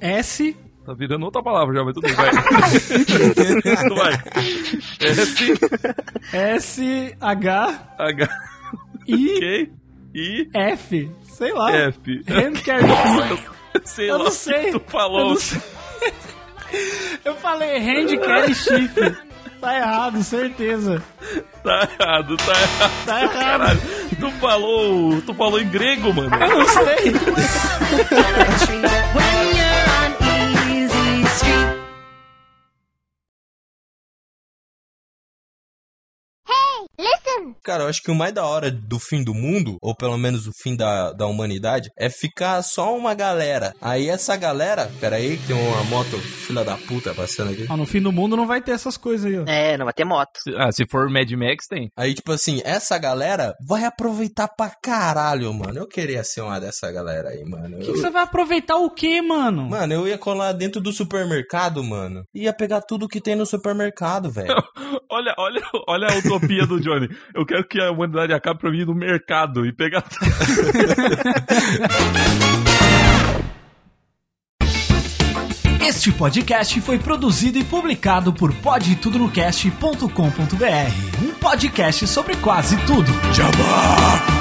S, 0.00 0.56
Tá 0.86 0.94
virando 0.94 1.24
outra 1.26 1.42
palavra 1.42 1.74
já, 1.76 1.84
mas 1.84 1.94
tudo 1.94 2.06
bem, 2.06 2.16
vai. 2.16 2.30
vai. 3.94 4.12
S, 5.00 5.52
S, 6.32 7.16
H, 7.20 7.94
H, 7.98 8.28
I, 9.06 9.36
ok, 9.36 9.72
I, 10.14 10.48
F. 10.54 11.10
Sei 11.24 11.52
lá. 11.52 11.72
F. 11.72 12.22
Handkerchief. 12.28 13.50
Sei 13.84 14.10
Eu 14.10 14.18
lá 14.18 14.18
não 14.18 14.26
o 14.26 14.30
que 14.30 14.36
sei. 14.36 14.70
tu 14.72 14.76
Eu, 14.76 14.80
falou. 14.88 15.30
não 15.30 15.36
sei. 15.36 15.60
Eu 17.24 17.34
falei 17.36 17.78
handkerchief. 17.78 18.92
Tá 19.60 19.76
errado, 19.76 20.22
certeza. 20.22 21.02
Tá 21.62 21.86
errado, 21.98 22.36
tá 22.38 22.52
errado. 22.52 23.04
Tá 23.06 23.22
errado. 23.22 23.32
Caralho, 23.34 23.80
tu 24.18 24.30
falou, 24.40 25.20
tu 25.22 25.34
falou 25.34 25.60
em 25.60 25.68
grego, 25.68 26.12
mano. 26.14 26.34
Eu 26.34 26.58
não 26.58 26.66
sei. 26.66 27.12
Cara, 37.62 37.84
eu 37.84 37.88
acho 37.88 38.02
que 38.02 38.10
o 38.10 38.14
mais 38.14 38.32
da 38.32 38.44
hora 38.46 38.70
do 38.70 38.98
fim 38.98 39.22
do 39.22 39.34
mundo, 39.34 39.76
ou 39.82 39.94
pelo 39.94 40.16
menos 40.18 40.46
o 40.46 40.52
fim 40.62 40.74
da, 40.76 41.12
da 41.12 41.26
humanidade, 41.26 41.90
é 41.98 42.08
ficar 42.08 42.62
só 42.62 42.96
uma 42.96 43.14
galera. 43.14 43.74
Aí 43.80 44.08
essa 44.08 44.36
galera. 44.36 44.90
Pera 45.00 45.16
aí, 45.16 45.36
que 45.36 45.48
tem 45.48 45.56
uma 45.56 45.84
moto 45.84 46.18
filha 46.18 46.64
da 46.64 46.76
puta 46.76 47.14
passando 47.14 47.50
aqui. 47.52 47.66
Ah, 47.68 47.76
no 47.76 47.86
fim 47.86 48.00
do 48.00 48.12
mundo 48.12 48.36
não 48.36 48.46
vai 48.46 48.60
ter 48.60 48.72
essas 48.72 48.96
coisas 48.96 49.26
aí, 49.26 49.38
ó. 49.38 49.44
É, 49.46 49.76
não 49.76 49.84
vai 49.84 49.94
ter 49.94 50.04
moto. 50.04 50.30
Ah, 50.56 50.72
se 50.72 50.86
for 50.90 51.08
Mad 51.10 51.30
Max, 51.32 51.66
tem. 51.68 51.88
Aí, 51.96 52.14
tipo 52.14 52.32
assim, 52.32 52.60
essa 52.64 52.98
galera 52.98 53.54
vai 53.66 53.84
aproveitar 53.84 54.48
pra 54.48 54.70
caralho, 54.82 55.52
mano. 55.52 55.78
Eu 55.78 55.86
queria 55.88 56.24
ser 56.24 56.40
uma 56.42 56.58
dessa 56.60 56.90
galera 56.90 57.28
aí, 57.30 57.44
mano. 57.44 57.78
Que 57.78 57.88
Eu- 57.88 57.92
que 57.94 58.00
você 58.00 58.10
vai 58.10 58.22
aproveitar 58.22 58.76
o 58.76 58.90
quê, 58.90 59.20
mano? 59.20 59.68
Mano, 59.68 59.92
eu 59.92 60.08
ia 60.08 60.18
colar 60.18 60.52
dentro 60.52 60.80
do 60.80 60.92
supermercado, 60.92 61.82
mano. 61.84 62.22
Ia 62.34 62.52
pegar 62.52 62.80
tudo 62.80 63.08
que 63.08 63.20
tem 63.20 63.36
no 63.36 63.44
supermercado, 63.46 64.30
velho. 64.30 64.48
Olha, 65.12 65.34
olha, 65.38 65.60
olha 65.88 66.08
a 66.08 66.16
utopia 66.18 66.66
do 66.66 66.80
Johnny. 66.80 67.08
Eu 67.34 67.44
quero 67.50 67.64
que 67.64 67.80
a 67.80 67.90
humanidade 67.90 68.32
acabe 68.32 68.60
pra 68.60 68.70
mim 68.70 68.78
ir 68.78 68.86
no 68.86 68.94
mercado 68.94 69.66
e 69.66 69.72
pegar. 69.72 70.04
Este 75.82 76.12
podcast 76.12 76.78
foi 76.82 76.98
produzido 76.98 77.58
e 77.58 77.64
publicado 77.64 78.30
por 78.32 78.54
podtudonocast.com.br, 78.54 81.24
um 81.24 81.34
podcast 81.34 82.06
sobre 82.06 82.36
quase 82.36 82.76
tudo. 82.86 83.10
Jabá! 83.34 84.39